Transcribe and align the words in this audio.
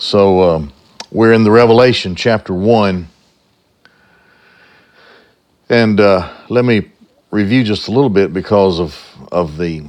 So 0.00 0.40
um, 0.40 0.72
we're 1.12 1.34
in 1.34 1.44
the 1.44 1.50
Revelation 1.50 2.16
chapter 2.16 2.54
1. 2.54 3.06
And 5.68 6.00
uh, 6.00 6.32
let 6.48 6.64
me 6.64 6.90
review 7.30 7.62
just 7.62 7.86
a 7.86 7.90
little 7.90 8.08
bit 8.08 8.32
because 8.32 8.80
of, 8.80 8.98
of 9.30 9.58
the 9.58 9.84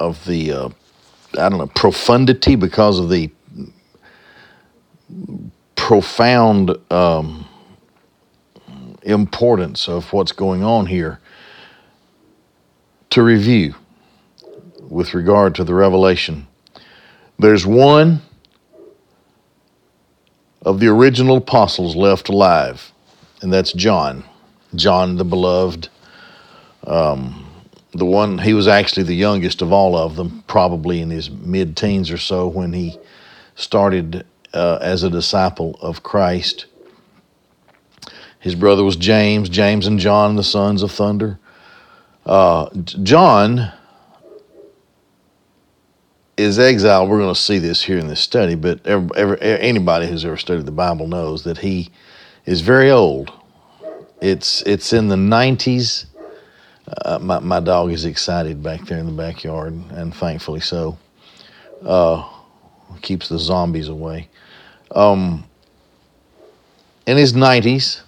of 0.00 0.24
the 0.24 0.50
uh, 0.50 0.68
I 1.38 1.48
don't 1.48 1.58
know 1.58 1.68
profundity 1.68 2.56
because 2.56 2.98
of 2.98 3.08
the 3.08 3.30
profound 5.76 6.76
um, 6.90 7.46
importance 9.04 9.88
of 9.88 10.12
what's 10.12 10.32
going 10.32 10.64
on 10.64 10.86
here 10.86 11.20
to 13.10 13.22
review 13.22 13.76
with 14.80 15.14
regard 15.14 15.54
to 15.54 15.62
the 15.62 15.72
revelation. 15.74 16.48
There's 17.42 17.66
one 17.66 18.22
of 20.64 20.78
the 20.78 20.86
original 20.86 21.38
apostles 21.38 21.96
left 21.96 22.28
alive, 22.28 22.92
and 23.40 23.52
that's 23.52 23.72
John. 23.72 24.22
John 24.76 25.16
the 25.16 25.24
beloved. 25.24 25.88
Um, 26.86 27.50
the 27.94 28.04
one, 28.04 28.38
he 28.38 28.54
was 28.54 28.68
actually 28.68 29.02
the 29.02 29.16
youngest 29.16 29.60
of 29.60 29.72
all 29.72 29.96
of 29.96 30.14
them, 30.14 30.44
probably 30.46 31.00
in 31.00 31.10
his 31.10 31.30
mid 31.30 31.76
teens 31.76 32.12
or 32.12 32.16
so 32.16 32.46
when 32.46 32.72
he 32.72 32.96
started 33.56 34.24
uh, 34.54 34.78
as 34.80 35.02
a 35.02 35.10
disciple 35.10 35.76
of 35.82 36.04
Christ. 36.04 36.66
His 38.38 38.54
brother 38.54 38.84
was 38.84 38.94
James, 38.94 39.48
James 39.48 39.88
and 39.88 39.98
John, 39.98 40.36
the 40.36 40.44
sons 40.44 40.84
of 40.84 40.92
thunder. 40.92 41.40
Uh, 42.24 42.70
John 43.02 43.72
is 46.36 46.58
exiled. 46.58 47.10
We're 47.10 47.18
going 47.18 47.34
to 47.34 47.40
see 47.40 47.58
this 47.58 47.82
here 47.82 47.98
in 47.98 48.08
this 48.08 48.20
study, 48.20 48.54
but 48.54 48.86
every, 48.86 49.10
every, 49.16 49.40
anybody 49.40 50.06
who's 50.06 50.24
ever 50.24 50.36
studied 50.36 50.66
the 50.66 50.72
Bible 50.72 51.06
knows 51.06 51.44
that 51.44 51.58
he 51.58 51.90
is 52.46 52.60
very 52.60 52.90
old. 52.90 53.32
It's 54.20 54.62
it's 54.62 54.92
in 54.92 55.08
the 55.08 55.16
90s. 55.16 56.06
Uh, 57.04 57.18
my, 57.20 57.38
my 57.38 57.60
dog 57.60 57.92
is 57.92 58.04
excited 58.04 58.62
back 58.62 58.86
there 58.86 58.98
in 58.98 59.06
the 59.06 59.12
backyard, 59.12 59.72
and 59.90 60.14
thankfully 60.14 60.60
so. 60.60 60.98
Uh, 61.84 62.28
keeps 63.00 63.28
the 63.28 63.38
zombies 63.38 63.88
away. 63.88 64.28
Um, 64.92 65.44
in 67.06 67.16
his 67.16 67.32
90s, 67.32 68.02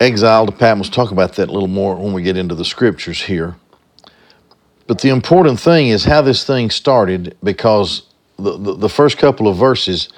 exiled. 0.00 0.58
Pat 0.58 0.76
will 0.76 0.84
talk 0.84 1.10
about 1.10 1.34
that 1.34 1.48
a 1.48 1.52
little 1.52 1.68
more 1.68 1.96
when 1.96 2.12
we 2.12 2.22
get 2.22 2.36
into 2.36 2.54
the 2.54 2.64
scriptures 2.64 3.22
here. 3.22 3.56
But 4.86 5.00
the 5.00 5.08
important 5.08 5.58
thing 5.58 5.88
is 5.88 6.04
how 6.04 6.22
this 6.22 6.44
thing 6.44 6.70
started 6.70 7.36
because 7.42 8.02
the, 8.38 8.56
the, 8.56 8.74
the, 8.74 8.88
first 8.88 9.18
couple 9.18 9.48
of 9.48 9.56
verses 9.56 10.08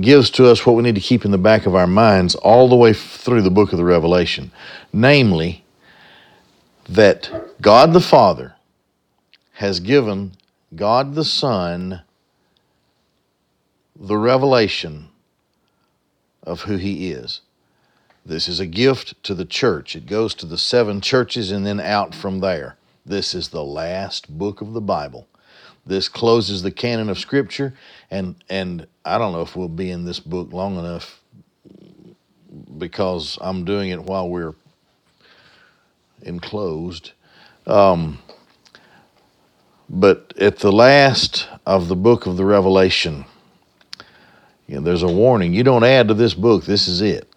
gives 0.00 0.30
to 0.30 0.46
us 0.46 0.64
what 0.64 0.76
we 0.76 0.82
need 0.82 0.94
to 0.94 1.00
keep 1.00 1.24
in 1.24 1.30
the 1.30 1.38
back 1.38 1.66
of 1.66 1.74
our 1.74 1.86
minds 1.86 2.34
all 2.36 2.68
the 2.68 2.76
way 2.76 2.92
through 2.92 3.42
the 3.42 3.50
book 3.50 3.72
of 3.72 3.78
the 3.78 3.84
Revelation. 3.84 4.52
Namely, 4.92 5.64
that 6.88 7.30
God 7.60 7.92
the 7.92 8.00
Father 8.00 8.54
has 9.54 9.80
given 9.80 10.32
God 10.74 11.14
the 11.14 11.24
Son 11.24 12.02
the 13.98 14.16
revelation 14.16 15.08
of 16.42 16.62
who 16.62 16.76
He 16.76 17.10
is. 17.10 17.42
This 18.24 18.48
is 18.48 18.60
a 18.60 18.66
gift 18.66 19.22
to 19.24 19.34
the 19.34 19.44
church. 19.44 19.94
It 19.94 20.06
goes 20.06 20.34
to 20.36 20.46
the 20.46 20.56
seven 20.56 21.00
churches 21.00 21.50
and 21.50 21.66
then 21.66 21.80
out 21.80 22.14
from 22.14 22.40
there. 22.40 22.76
This 23.04 23.34
is 23.34 23.48
the 23.48 23.64
last 23.64 24.38
book 24.38 24.60
of 24.60 24.72
the 24.72 24.80
Bible. 24.80 25.28
This 25.86 26.08
closes 26.08 26.62
the 26.62 26.70
canon 26.70 27.08
of 27.08 27.18
Scripture, 27.18 27.74
and 28.10 28.36
and 28.48 28.86
I 29.04 29.18
don't 29.18 29.32
know 29.32 29.42
if 29.42 29.56
we'll 29.56 29.68
be 29.68 29.90
in 29.90 30.04
this 30.04 30.20
book 30.20 30.52
long 30.52 30.78
enough 30.78 31.20
because 32.78 33.38
I'm 33.40 33.64
doing 33.64 33.90
it 33.90 34.02
while 34.02 34.28
we're 34.28 34.54
enclosed. 36.22 37.12
Um, 37.66 38.18
but 39.88 40.32
at 40.38 40.58
the 40.58 40.72
last 40.72 41.48
of 41.66 41.88
the 41.88 41.96
book 41.96 42.26
of 42.26 42.36
the 42.36 42.44
Revelation, 42.44 43.24
you 44.66 44.76
know, 44.76 44.82
there's 44.82 45.02
a 45.02 45.08
warning. 45.08 45.52
You 45.52 45.64
don't 45.64 45.84
add 45.84 46.08
to 46.08 46.14
this 46.14 46.34
book. 46.34 46.64
This 46.64 46.86
is 46.86 47.00
it. 47.00 47.28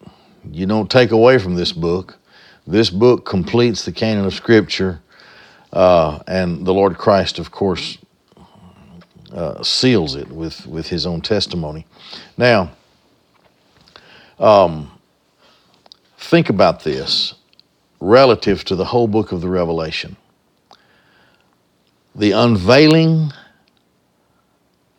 You 0.51 0.65
don't 0.65 0.91
take 0.91 1.11
away 1.11 1.39
from 1.39 1.55
this 1.55 1.71
book. 1.71 2.19
This 2.67 2.89
book 2.89 3.25
completes 3.25 3.85
the 3.85 3.91
canon 3.91 4.25
of 4.25 4.33
Scripture, 4.33 5.01
uh, 5.73 6.19
and 6.27 6.65
the 6.65 6.73
Lord 6.73 6.97
Christ, 6.97 7.39
of 7.39 7.51
course, 7.51 7.97
uh, 9.33 9.63
seals 9.63 10.15
it 10.15 10.29
with, 10.29 10.65
with 10.67 10.87
his 10.87 11.05
own 11.05 11.19
testimony. 11.21 11.85
Now, 12.37 12.71
um, 14.39 14.91
think 16.17 16.49
about 16.49 16.83
this 16.83 17.33
relative 17.99 18.63
to 18.65 18.75
the 18.75 18.85
whole 18.85 19.07
book 19.07 19.31
of 19.31 19.41
the 19.41 19.49
Revelation. 19.49 20.15
The 22.15 22.31
unveiling 22.31 23.31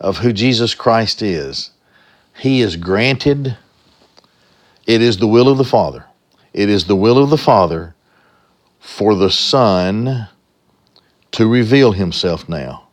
of 0.01 0.19
who 0.19 0.33
Jesus 0.33 0.75
Christ 0.75 1.23
is, 1.23 1.71
he 2.37 2.61
is 2.61 2.77
granted 2.77 3.57
it 4.87 5.01
is 5.01 5.19
the 5.19 5.27
will 5.27 5.49
of 5.49 5.59
the 5.59 5.65
Father. 5.65 6.05
It 6.53 6.69
is 6.69 6.85
the 6.85 6.97
will 6.97 7.17
of 7.17 7.31
the 7.31 7.39
Father 7.39 7.95
for 8.81 9.15
the 9.15 9.31
Son 9.31 10.29
to 11.35 11.49
reveal 11.49 11.91
himself 11.93 12.49
now. 12.49 12.87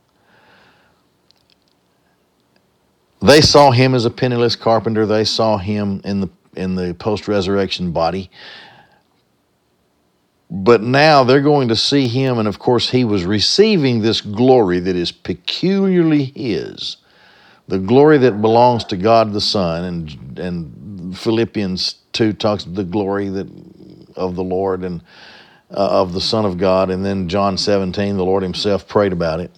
They 3.22 3.40
saw 3.40 3.69
him 3.69 3.94
as 3.94 4.06
a 4.06 4.09
penniless 4.09 4.56
carpenter. 4.56 5.06
They 5.06 5.25
saw 5.25 5.57
him 5.57 6.02
in 6.03 6.22
the 6.22 6.29
in 6.56 6.75
the 6.75 6.94
post-resurrection 6.96 7.91
body. 7.91 8.29
But 10.50 10.81
now 10.81 11.24
they're 11.24 11.40
going 11.40 11.69
to 11.69 11.78
see 11.78 12.07
him, 12.07 12.40
and 12.40 12.47
of 12.47 12.59
course, 12.59 12.90
he 12.90 13.06
was 13.06 13.24
receiving 13.24 14.02
this 14.02 14.19
glory 14.19 14.79
that 14.79 14.96
is 14.97 15.12
peculiarly 15.12 16.25
his, 16.25 16.97
the 17.69 17.79
glory 17.79 18.18
that 18.18 18.41
belongs 18.41 18.84
to 18.85 18.97
God 18.97 19.31
the 19.31 19.40
Son, 19.40 19.84
and 19.85 20.40
and 20.40 21.18
Philippians 21.18 21.96
2 22.13 22.34
talks 22.34 22.63
about 22.63 22.75
the 22.75 22.84
glory 22.84 23.29
that 23.29 23.47
of 24.16 24.35
the 24.35 24.44
Lord 24.44 24.84
and 24.84 25.03
uh, 25.72 26.02
of 26.02 26.14
the 26.14 26.22
Son 26.22 26.46
of 26.46 26.58
God. 26.58 26.90
And 26.90 27.06
then 27.06 27.30
John 27.30 27.58
17, 27.58 28.18
the 28.18 28.24
Lord 28.26 28.44
Himself 28.44 28.88
prayed 28.88 29.14
about 29.14 29.40
it, 29.40 29.52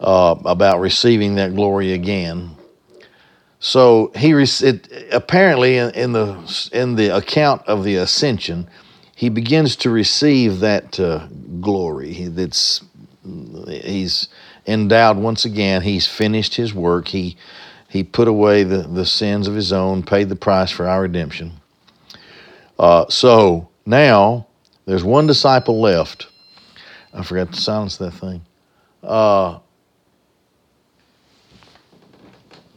uh, 0.00 0.36
about 0.44 0.80
receiving 0.80 1.36
that 1.36 1.54
glory 1.54 1.92
again. 1.92 2.56
So 3.60 4.12
he 4.14 4.32
it, 4.32 4.88
apparently 5.12 5.78
in, 5.78 5.90
in, 5.90 6.12
the 6.12 6.70
in 6.72 6.94
the 6.94 7.16
account 7.16 7.62
of 7.66 7.82
the 7.82 7.96
ascension, 7.96 8.68
he 9.16 9.28
begins 9.28 9.74
to 9.76 9.90
receive 9.90 10.60
that 10.60 11.00
uh, 11.00 11.26
glory. 11.60 12.12
He, 12.12 12.28
that's 12.28 12.84
he's 13.66 14.28
endowed 14.66 15.16
once 15.16 15.44
again. 15.44 15.82
He's 15.82 16.06
finished 16.06 16.54
his 16.54 16.72
work. 16.72 17.08
He 17.08 17.36
he 17.88 18.04
put 18.04 18.28
away 18.28 18.64
the, 18.64 18.82
the 18.82 19.06
sins 19.06 19.48
of 19.48 19.54
his 19.54 19.72
own, 19.72 20.02
paid 20.02 20.28
the 20.28 20.36
price 20.36 20.70
for 20.70 20.86
our 20.86 21.02
redemption. 21.02 21.52
Uh, 22.78 23.06
so 23.08 23.68
now 23.86 24.46
there's 24.88 25.04
one 25.04 25.26
disciple 25.26 25.82
left. 25.82 26.28
I 27.12 27.22
forgot 27.22 27.52
to 27.52 27.60
silence 27.60 27.98
that 27.98 28.12
thing. 28.12 28.40
Uh, 29.02 29.58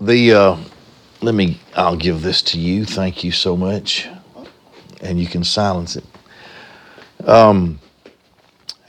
the 0.01 0.33
uh, 0.33 0.57
let 1.21 1.33
me. 1.33 1.61
I'll 1.73 1.95
give 1.95 2.21
this 2.21 2.41
to 2.41 2.59
you. 2.59 2.83
Thank 2.83 3.23
you 3.23 3.31
so 3.31 3.55
much, 3.55 4.09
and 4.99 5.21
you 5.21 5.25
can 5.25 5.45
silence 5.45 5.95
it. 5.95 6.03
Um, 7.25 7.79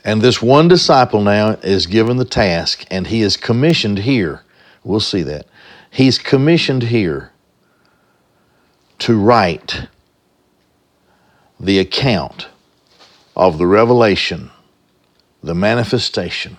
and 0.03 0.21
this 0.21 0.41
one 0.41 0.67
disciple 0.67 1.21
now 1.21 1.51
is 1.51 1.85
given 1.85 2.17
the 2.17 2.25
task, 2.25 2.83
and 2.91 3.07
he 3.07 3.21
is 3.21 3.37
commissioned 3.37 3.99
here. 3.99 4.41
We'll 4.83 4.99
see 4.99 5.23
that. 5.23 5.47
He's 5.89 6.17
commissioned 6.17 6.83
here 6.83 7.31
to 8.99 9.17
write 9.17 9.87
the 11.57 11.79
account 11.79 12.49
of 13.35 13.57
the 13.57 13.67
revelation, 13.67 14.51
the 15.41 15.55
manifestation, 15.55 16.57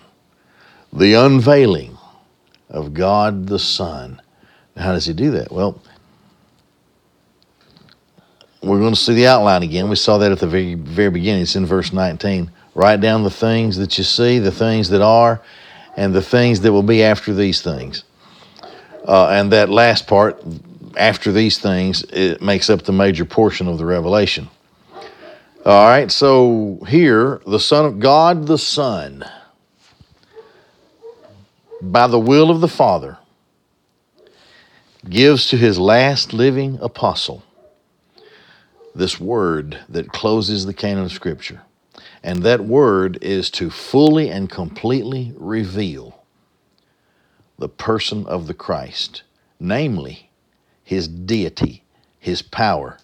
the 0.91 1.13
unveiling 1.13 1.97
of 2.69 2.93
God 2.93 3.47
the 3.47 3.59
Son. 3.59 4.21
How 4.75 4.91
does 4.93 5.05
he 5.05 5.13
do 5.13 5.31
that? 5.31 5.51
Well, 5.51 5.81
we're 8.61 8.79
going 8.79 8.93
to 8.93 8.99
see 8.99 9.13
the 9.13 9.27
outline 9.27 9.63
again. 9.63 9.89
We 9.89 9.95
saw 9.95 10.17
that 10.17 10.31
at 10.31 10.39
the 10.39 10.47
very, 10.47 10.73
very 10.73 11.11
beginning. 11.11 11.43
It's 11.43 11.55
in 11.55 11.65
verse 11.65 11.93
19. 11.93 12.51
Write 12.73 12.99
down 12.99 13.23
the 13.23 13.29
things 13.29 13.77
that 13.77 13.97
you 13.97 14.03
see, 14.03 14.39
the 14.39 14.51
things 14.51 14.89
that 14.89 15.01
are, 15.01 15.41
and 15.95 16.13
the 16.13 16.21
things 16.21 16.61
that 16.61 16.73
will 16.73 16.83
be 16.83 17.03
after 17.03 17.33
these 17.33 17.61
things. 17.61 18.03
Uh, 19.07 19.29
and 19.29 19.51
that 19.51 19.69
last 19.69 20.07
part, 20.07 20.43
after 20.97 21.31
these 21.31 21.59
things, 21.59 22.03
it 22.09 22.41
makes 22.41 22.69
up 22.69 22.81
the 22.81 22.91
major 22.91 23.23
portion 23.23 23.67
of 23.67 23.77
the 23.77 23.85
revelation. 23.85 24.49
All 25.65 25.87
right, 25.87 26.11
so 26.11 26.79
here, 26.87 27.41
the 27.47 27.59
Son 27.59 27.85
of 27.85 27.99
God, 27.99 28.45
the 28.45 28.57
Son. 28.57 29.25
by 31.81 32.07
the 32.07 32.19
will 32.19 32.51
of 32.51 32.61
the 32.61 32.67
Father, 32.67 33.17
gives 35.09 35.47
to 35.49 35.57
his 35.57 35.77
last 35.79 36.33
living 36.33 36.79
apostle 36.81 37.43
this 38.95 39.19
word 39.19 39.79
that 39.89 40.11
closes 40.11 40.65
the 40.65 40.73
canon 40.73 41.05
of 41.05 41.11
Scripture. 41.11 41.61
And 42.23 42.43
that 42.43 42.61
word 42.61 43.19
is 43.21 43.51
to 43.51 43.69
fully 43.69 44.29
and 44.29 44.49
completely 44.49 45.33
reveal 45.37 46.25
the 47.59 47.69
person 47.69 48.25
of 48.25 48.47
the 48.47 48.53
Christ, 48.53 49.23
namely 49.59 50.31
his 50.83 51.07
deity, 51.07 51.83
his 52.19 52.41
power, 52.41 52.97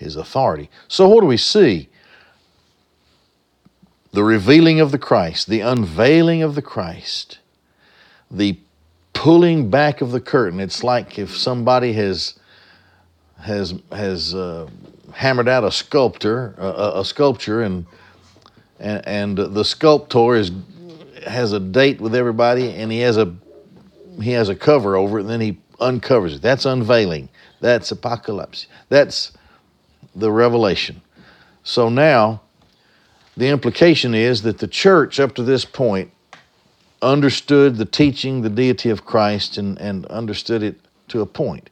his 0.00 0.16
authority. 0.16 0.70
So, 0.88 1.08
what 1.08 1.20
do 1.20 1.26
we 1.26 1.36
see? 1.36 1.88
The 4.12 4.24
revealing 4.24 4.80
of 4.80 4.90
the 4.90 4.98
Christ, 4.98 5.46
the 5.46 5.60
unveiling 5.60 6.42
of 6.42 6.56
the 6.56 6.62
Christ, 6.62 7.38
the 8.30 8.58
pulling 9.12 9.70
back 9.70 10.00
of 10.00 10.10
the 10.10 10.20
curtain. 10.20 10.58
It's 10.58 10.82
like 10.82 11.18
if 11.18 11.36
somebody 11.36 11.92
has 11.92 12.34
has 13.38 13.74
has 13.92 14.34
uh, 14.34 14.68
hammered 15.12 15.48
out 15.48 15.64
a 15.64 15.70
sculptor 15.70 16.54
a, 16.58 17.00
a 17.00 17.04
sculpture 17.04 17.62
and, 17.62 17.86
and 18.78 19.06
and 19.06 19.38
the 19.38 19.64
sculptor 19.64 20.34
is 20.34 20.50
has 21.26 21.52
a 21.52 21.60
date 21.60 22.00
with 22.00 22.14
everybody 22.14 22.74
and 22.74 22.90
he 22.90 23.00
has 23.00 23.16
a 23.16 23.34
he 24.20 24.32
has 24.32 24.48
a 24.48 24.56
cover 24.56 24.96
over 24.96 25.18
it 25.18 25.22
and 25.22 25.30
then 25.30 25.40
he 25.40 25.58
uncovers 25.78 26.36
it. 26.36 26.42
That's 26.42 26.64
unveiling. 26.64 27.28
That's 27.60 27.90
apocalypse. 27.90 28.66
That's 28.88 29.32
the 30.14 30.30
revelation. 30.30 31.02
So 31.62 31.88
now, 31.88 32.42
the 33.36 33.48
implication 33.48 34.14
is 34.14 34.42
that 34.42 34.58
the 34.58 34.68
church, 34.68 35.20
up 35.20 35.34
to 35.36 35.42
this 35.42 35.64
point, 35.64 36.10
understood 37.02 37.76
the 37.76 37.84
teaching, 37.84 38.42
the 38.42 38.50
deity 38.50 38.90
of 38.90 39.04
Christ, 39.04 39.56
and, 39.56 39.78
and 39.78 40.06
understood 40.06 40.62
it 40.62 40.80
to 41.08 41.20
a 41.20 41.26
point, 41.26 41.70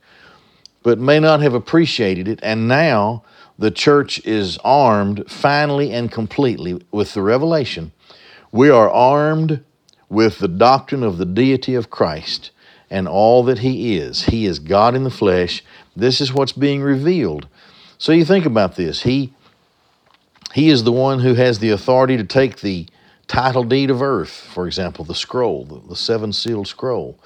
but 0.83 0.99
may 0.99 1.21
not 1.21 1.41
have 1.41 1.55
appreciated 1.55 2.29
it. 2.29 2.41
And 2.43 2.69
now 2.69 3.23
the 3.59 3.71
church 3.71 4.25
is 4.25 4.59
armed 4.65 5.31
finally 5.31 5.93
and 5.93 6.11
completely 6.11 6.81
with 6.91 7.15
the 7.15 7.23
revelation. 7.23 7.93
We 8.53 8.71
are 8.71 8.91
armed 8.91 9.63
with 10.09 10.39
the 10.39 10.49
doctrine 10.49 11.03
of 11.03 11.19
the 11.19 11.27
deity 11.27 11.75
of 11.75 11.91
Christ 11.91 12.51
and 12.91 13.07
all 13.07 13.43
that 13.45 13.59
He 13.59 13.97
is. 13.97 14.25
He 14.25 14.47
is 14.47 14.59
God 14.59 14.95
in 14.95 15.05
the 15.05 15.11
flesh. 15.11 15.63
This 15.95 16.21
is 16.21 16.33
what's 16.33 16.53
being 16.53 16.81
revealed. 16.81 17.47
So 17.99 18.13
you 18.13 18.25
think 18.25 18.47
about 18.47 18.77
this. 18.77 19.03
He 19.03 19.33
he 20.55 20.71
is 20.71 20.85
the 20.85 20.93
one 20.93 21.21
who 21.21 21.35
has 21.35 21.59
the 21.59 21.71
authority 21.71 22.17
to 22.17 22.25
take 22.25 22.61
the 22.61 22.87
title 23.27 23.65
deed 23.65 23.91
of 23.91 24.01
earth, 24.01 24.31
for 24.31 24.67
example, 24.67 25.05
the 25.05 25.15
scroll, 25.15 25.65
the, 25.67 25.81
the 25.89 25.97
seven 25.97 26.33
sealed 26.33 26.69
scroll. 26.69 27.19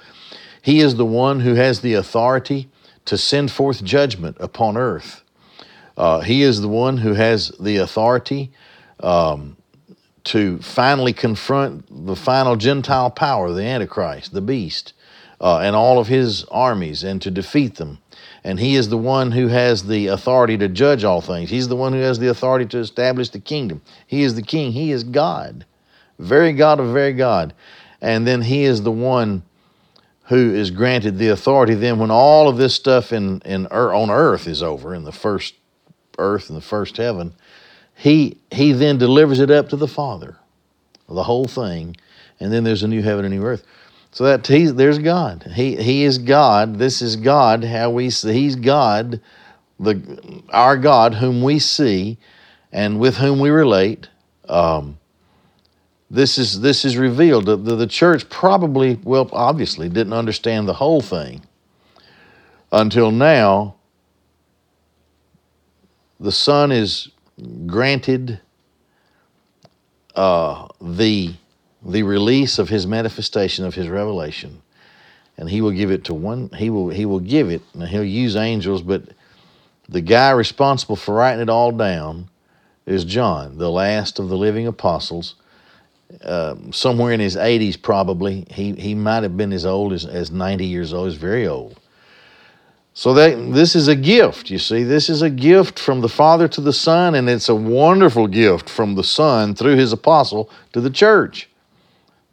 He 0.61 0.81
is 0.81 0.95
the 0.95 1.05
one 1.05 1.39
who 1.39 1.53
has 1.53 1.79
the 1.79 1.93
authority 1.93 2.69
to 3.05 3.17
send 3.17 3.51
forth 3.51 3.83
judgment 3.83 4.35
upon 4.39 4.75
earth. 4.75 5.23
Uh, 5.95 6.21
he 6.21 6.41
is 6.41 6.61
the 6.61 6.67
one 6.67 6.97
who 6.97 7.13
has 7.13 7.49
the 7.59 7.77
authority 7.77 8.51
um, 8.99 9.55
to 10.25 10.57
finally 10.59 11.13
confront 11.13 11.85
the 12.05 12.15
final 12.15 12.55
Gentile 12.55 13.11
power, 13.11 13.51
the 13.51 13.63
Antichrist, 13.63 14.33
the 14.33 14.41
beast, 14.41 14.93
uh, 15.39 15.59
and 15.59 15.75
all 15.75 15.99
of 15.99 16.07
his 16.07 16.43
armies, 16.45 17.03
and 17.03 17.21
to 17.21 17.31
defeat 17.31 17.75
them 17.75 17.99
and 18.43 18.59
he 18.59 18.75
is 18.75 18.89
the 18.89 18.97
one 18.97 19.31
who 19.31 19.47
has 19.47 19.83
the 19.83 20.07
authority 20.07 20.57
to 20.57 20.67
judge 20.67 21.03
all 21.03 21.21
things. 21.21 21.49
He's 21.49 21.69
the 21.69 21.75
one 21.75 21.93
who 21.93 21.99
has 21.99 22.19
the 22.19 22.27
authority 22.27 22.65
to 22.67 22.79
establish 22.79 23.29
the 23.29 23.39
kingdom. 23.39 23.81
He 24.05 24.23
is 24.23 24.35
the 24.35 24.41
king. 24.41 24.73
He 24.73 24.91
is 24.91 25.03
God, 25.03 25.65
very 26.19 26.51
God 26.51 26.79
of 26.79 26.91
very 26.91 27.13
God. 27.13 27.53
And 28.01 28.27
then 28.27 28.41
he 28.41 28.63
is 28.63 28.83
the 28.83 28.91
one 28.91 29.43
who 30.25 30.53
is 30.53 30.71
granted 30.71 31.17
the 31.17 31.29
authority 31.29 31.73
then 31.73 31.99
when 31.99 32.11
all 32.11 32.47
of 32.49 32.57
this 32.57 32.75
stuff 32.75 33.13
in, 33.13 33.41
in 33.45 33.67
on 33.67 34.09
earth 34.09 34.47
is 34.47 34.61
over, 34.61 34.93
in 34.93 35.03
the 35.03 35.11
first 35.11 35.55
earth 36.17 36.49
and 36.49 36.57
the 36.57 36.61
first 36.61 36.97
heaven, 36.97 37.33
he, 37.95 38.37
he 38.51 38.71
then 38.71 38.97
delivers 38.97 39.39
it 39.39 39.51
up 39.51 39.69
to 39.69 39.75
the 39.75 39.87
Father, 39.87 40.37
the 41.07 41.23
whole 41.23 41.45
thing. 41.45 41.95
And 42.39 42.51
then 42.51 42.63
there's 42.63 42.83
a 42.83 42.87
new 42.87 43.01
heaven 43.01 43.23
and 43.25 43.33
new 43.33 43.43
earth. 43.43 43.63
So 44.13 44.25
that 44.25 44.45
he's, 44.45 44.75
there's 44.75 44.99
God. 44.99 45.51
He, 45.55 45.75
he 45.75 46.03
is 46.03 46.19
God. 46.19 46.77
This 46.77 47.01
is 47.01 47.15
God. 47.15 47.63
How 47.63 47.89
we 47.89 48.11
see, 48.11 48.31
He's 48.31 48.55
God, 48.55 49.19
the 49.79 50.43
our 50.49 50.77
God, 50.77 51.15
whom 51.15 51.41
we 51.41 51.57
see, 51.57 52.19
and 52.71 52.99
with 52.99 53.17
whom 53.17 53.39
we 53.39 53.49
relate. 53.49 54.09
Um, 54.47 54.99
this 56.11 56.37
is 56.37 56.61
this 56.61 56.85
is 56.85 56.95
revealed. 56.95 57.47
The, 57.47 57.57
the, 57.57 57.75
the 57.75 57.87
church 57.87 58.29
probably, 58.29 58.99
well, 59.03 59.27
obviously, 59.33 59.89
didn't 59.89 60.13
understand 60.13 60.67
the 60.67 60.75
whole 60.75 61.01
thing 61.01 61.41
until 62.71 63.09
now. 63.09 63.75
The 66.19 66.31
Son 66.31 66.71
is 66.71 67.09
granted 67.65 68.39
uh, 70.15 70.67
the 70.79 71.33
the 71.85 72.03
release 72.03 72.59
of 72.59 72.69
his 72.69 72.87
manifestation 72.87 73.65
of 73.65 73.75
his 73.75 73.89
revelation. 73.89 74.61
And 75.37 75.49
he 75.49 75.61
will 75.61 75.71
give 75.71 75.91
it 75.91 76.03
to 76.05 76.13
one 76.13 76.49
he 76.49 76.69
will 76.69 76.89
he 76.89 77.05
will 77.05 77.19
give 77.19 77.49
it 77.49 77.61
and 77.73 77.83
he'll 77.87 78.03
use 78.03 78.35
angels 78.35 78.81
but 78.81 79.03
the 79.89 80.01
guy 80.01 80.29
responsible 80.31 80.95
for 80.95 81.15
writing 81.15 81.41
it 81.41 81.49
all 81.49 81.71
down 81.71 82.29
is 82.85 83.03
john 83.03 83.57
the 83.57 83.71
last 83.71 84.19
of 84.19 84.29
the 84.29 84.37
living 84.37 84.67
apostles. 84.67 85.35
Uh, 86.23 86.55
somewhere 86.71 87.11
in 87.11 87.19
his 87.19 87.35
80s 87.35 87.81
probably. 87.81 88.45
He, 88.51 88.73
he 88.73 88.93
might 88.93 89.23
have 89.23 89.35
been 89.35 89.51
as 89.51 89.65
old 89.65 89.93
as, 89.93 90.05
as 90.05 90.29
90 90.29 90.63
years 90.63 90.93
old 90.93 91.09
he's 91.09 91.17
very 91.17 91.47
old. 91.47 91.79
So 92.93 93.15
that 93.15 93.35
this 93.53 93.75
is 93.75 93.87
a 93.87 93.95
gift 93.95 94.51
you 94.51 94.59
see. 94.59 94.83
This 94.83 95.09
is 95.09 95.23
a 95.23 95.29
gift 95.31 95.79
from 95.79 96.01
the 96.01 96.09
father 96.09 96.47
to 96.49 96.61
the 96.61 96.71
son 96.71 97.15
and 97.15 97.27
it's 97.27 97.49
a 97.49 97.55
wonderful 97.55 98.27
gift 98.27 98.69
from 98.69 98.93
the 98.93 99.03
son 99.03 99.55
through 99.55 99.77
his 99.77 99.91
apostle 99.91 100.51
to 100.73 100.79
the 100.79 100.91
church 100.91 101.49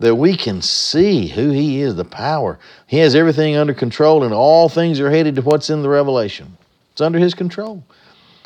that 0.00 0.14
we 0.14 0.36
can 0.36 0.60
see 0.62 1.28
who 1.28 1.50
He 1.50 1.80
is, 1.80 1.94
the 1.94 2.04
power. 2.04 2.58
He 2.86 2.98
has 2.98 3.14
everything 3.14 3.54
under 3.56 3.74
control, 3.74 4.24
and 4.24 4.34
all 4.34 4.68
things 4.68 4.98
are 4.98 5.10
headed 5.10 5.36
to 5.36 5.42
what's 5.42 5.70
in 5.70 5.82
the 5.82 5.88
revelation. 5.88 6.56
It's 6.92 7.00
under 7.00 7.18
His 7.18 7.34
control. 7.34 7.84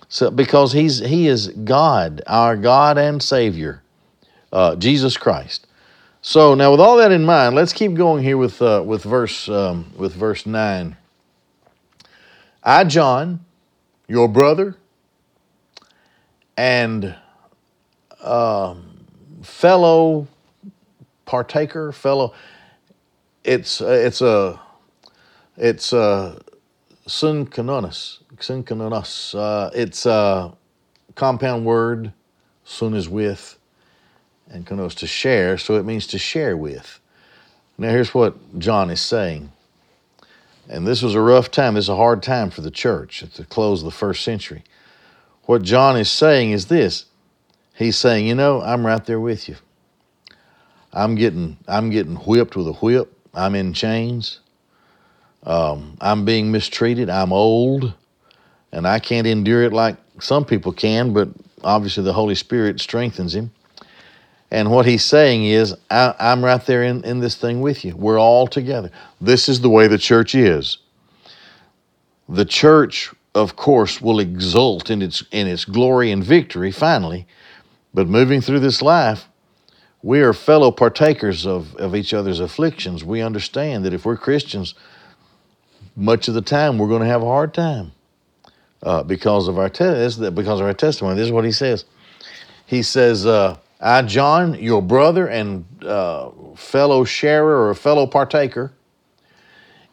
So, 0.08 0.30
because 0.30 0.72
He's 0.72 0.98
He 0.98 1.28
is 1.28 1.48
God, 1.48 2.22
our 2.26 2.56
God 2.56 2.98
and 2.98 3.22
Savior, 3.22 3.82
uh, 4.52 4.76
Jesus 4.76 5.16
Christ. 5.16 5.66
So 6.20 6.54
now, 6.54 6.70
with 6.70 6.80
all 6.80 6.96
that 6.96 7.12
in 7.12 7.24
mind, 7.24 7.54
let's 7.54 7.72
keep 7.72 7.94
going 7.94 8.24
here 8.24 8.36
with 8.36 8.60
uh, 8.60 8.82
with 8.84 9.04
verse 9.04 9.48
um, 9.48 9.92
with 9.96 10.14
verse 10.14 10.46
nine. 10.46 10.96
I, 12.62 12.84
John, 12.84 13.44
your 14.08 14.26
brother, 14.26 14.76
and 16.56 17.14
um, 18.22 19.04
fellow 19.42 20.28
partaker, 21.26 21.92
fellow. 21.92 22.34
It's 23.42 23.80
uh, 23.80 23.88
it's 23.88 24.20
a 24.20 24.60
it's 25.56 25.92
a 25.92 26.40
sun 27.06 27.46
synchronous 27.46 28.20
synchronous. 28.40 29.34
Uh, 29.34 29.70
it's 29.74 30.06
a 30.06 30.52
compound 31.14 31.64
word. 31.64 32.12
Sun 32.64 32.94
is 32.94 33.08
with, 33.08 33.58
and 34.48 34.66
konos 34.66 34.94
to 34.96 35.06
share. 35.06 35.58
So 35.58 35.76
it 35.76 35.84
means 35.84 36.06
to 36.08 36.18
share 36.18 36.56
with. 36.56 37.00
Now 37.76 37.90
here's 37.90 38.14
what 38.14 38.58
John 38.58 38.90
is 38.90 39.00
saying. 39.00 39.50
And 40.68 40.86
this 40.86 41.02
was 41.02 41.14
a 41.14 41.20
rough 41.20 41.50
time. 41.50 41.74
This 41.74 41.86
is 41.86 41.88
a 41.90 41.96
hard 41.96 42.22
time 42.22 42.50
for 42.50 42.62
the 42.62 42.70
church 42.70 43.22
at 43.22 43.34
the 43.34 43.44
close 43.44 43.82
of 43.82 43.84
the 43.84 43.90
first 43.90 44.24
century. 44.24 44.62
What 45.42 45.62
John 45.62 45.98
is 45.98 46.10
saying 46.10 46.52
is 46.52 46.66
this. 46.66 47.04
He's 47.74 47.96
saying, 47.96 48.26
you 48.26 48.34
know, 48.34 48.62
I'm 48.62 48.86
right 48.86 49.04
there 49.04 49.20
with 49.20 49.48
you. 49.48 49.56
I'm 50.94 51.16
getting 51.16 51.58
I'm 51.66 51.90
getting 51.90 52.14
whipped 52.16 52.56
with 52.56 52.68
a 52.68 52.72
whip. 52.72 53.12
I'm 53.34 53.54
in 53.54 53.72
chains. 53.72 54.40
Um, 55.42 55.98
I'm 56.00 56.24
being 56.24 56.50
mistreated. 56.52 57.10
I'm 57.10 57.32
old, 57.32 57.92
and 58.72 58.86
I 58.86 59.00
can't 59.00 59.26
endure 59.26 59.64
it 59.64 59.72
like 59.72 59.96
some 60.20 60.44
people 60.44 60.72
can. 60.72 61.12
But 61.12 61.28
obviously, 61.62 62.04
the 62.04 62.12
Holy 62.12 62.36
Spirit 62.36 62.80
strengthens 62.80 63.34
him. 63.34 63.50
And 64.50 64.70
what 64.70 64.86
he's 64.86 65.04
saying 65.04 65.46
is, 65.46 65.74
I, 65.90 66.14
am 66.20 66.44
right 66.44 66.64
there 66.64 66.84
in, 66.84 67.04
in 67.04 67.18
this 67.18 67.34
thing 67.34 67.60
with 67.60 67.84
you. 67.84 67.96
We're 67.96 68.20
all 68.20 68.46
together. 68.46 68.90
This 69.20 69.48
is 69.48 69.60
the 69.60 69.68
way 69.68 69.88
the 69.88 69.98
church 69.98 70.36
is. 70.36 70.78
The 72.28 72.44
church, 72.44 73.12
of 73.34 73.56
course, 73.56 74.00
will 74.00 74.20
exult 74.20 74.90
in 74.90 75.02
its 75.02 75.24
in 75.32 75.48
its 75.48 75.64
glory 75.64 76.12
and 76.12 76.22
victory 76.22 76.70
finally, 76.70 77.26
but 77.92 78.06
moving 78.06 78.40
through 78.40 78.60
this 78.60 78.80
life, 78.80 79.28
we 80.04 80.20
are 80.20 80.34
fellow 80.34 80.70
partakers 80.70 81.46
of, 81.46 81.74
of 81.76 81.96
each 81.96 82.12
other's 82.12 82.38
afflictions. 82.38 83.02
We 83.02 83.22
understand 83.22 83.86
that 83.86 83.94
if 83.94 84.04
we're 84.04 84.18
Christians, 84.18 84.74
much 85.96 86.28
of 86.28 86.34
the 86.34 86.42
time 86.42 86.76
we're 86.76 86.88
going 86.88 87.00
to 87.00 87.08
have 87.08 87.22
a 87.22 87.26
hard 87.26 87.54
time 87.54 87.92
uh, 88.82 89.02
because 89.02 89.48
of 89.48 89.58
our 89.58 89.70
te- 89.70 90.30
because 90.30 90.60
of 90.60 90.66
our 90.66 90.74
testimony. 90.74 91.16
This 91.16 91.24
is 91.24 91.32
what 91.32 91.46
he 91.46 91.52
says. 91.52 91.86
He 92.66 92.82
says, 92.82 93.24
uh, 93.24 93.56
I, 93.80 94.02
John, 94.02 94.62
your 94.62 94.82
brother 94.82 95.26
and 95.26 95.64
uh, 95.82 96.30
fellow 96.54 97.04
sharer 97.04 97.66
or 97.66 97.74
fellow 97.74 98.06
partaker 98.06 98.72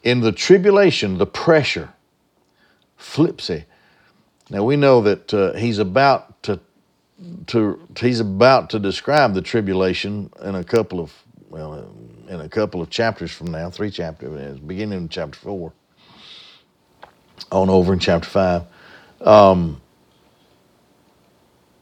in 0.02 0.20
the 0.20 0.32
tribulation, 0.32 1.16
the 1.16 1.26
pressure, 1.26 1.88
thlipsis. 2.98 3.64
Now 4.50 4.62
we 4.62 4.76
know 4.76 5.00
that 5.00 5.32
uh, 5.32 5.54
he's 5.54 5.78
about 5.78 6.42
to, 6.42 6.60
to 7.46 7.80
he's 7.98 8.20
about 8.20 8.70
to 8.70 8.78
describe 8.78 9.34
the 9.34 9.42
tribulation 9.42 10.30
in 10.42 10.54
a 10.54 10.64
couple 10.64 11.00
of 11.00 11.12
well 11.48 11.74
in 12.28 12.40
a 12.40 12.48
couple 12.48 12.80
of 12.80 12.88
chapters 12.90 13.30
from 13.30 13.50
now, 13.50 13.70
three 13.70 13.90
chapters, 13.90 14.58
beginning 14.60 14.98
in 14.98 15.08
chapter 15.08 15.38
four, 15.38 15.72
on 17.50 17.68
over 17.68 17.92
in 17.92 17.98
chapter 17.98 18.28
five. 18.28 18.62
Um, 19.20 19.80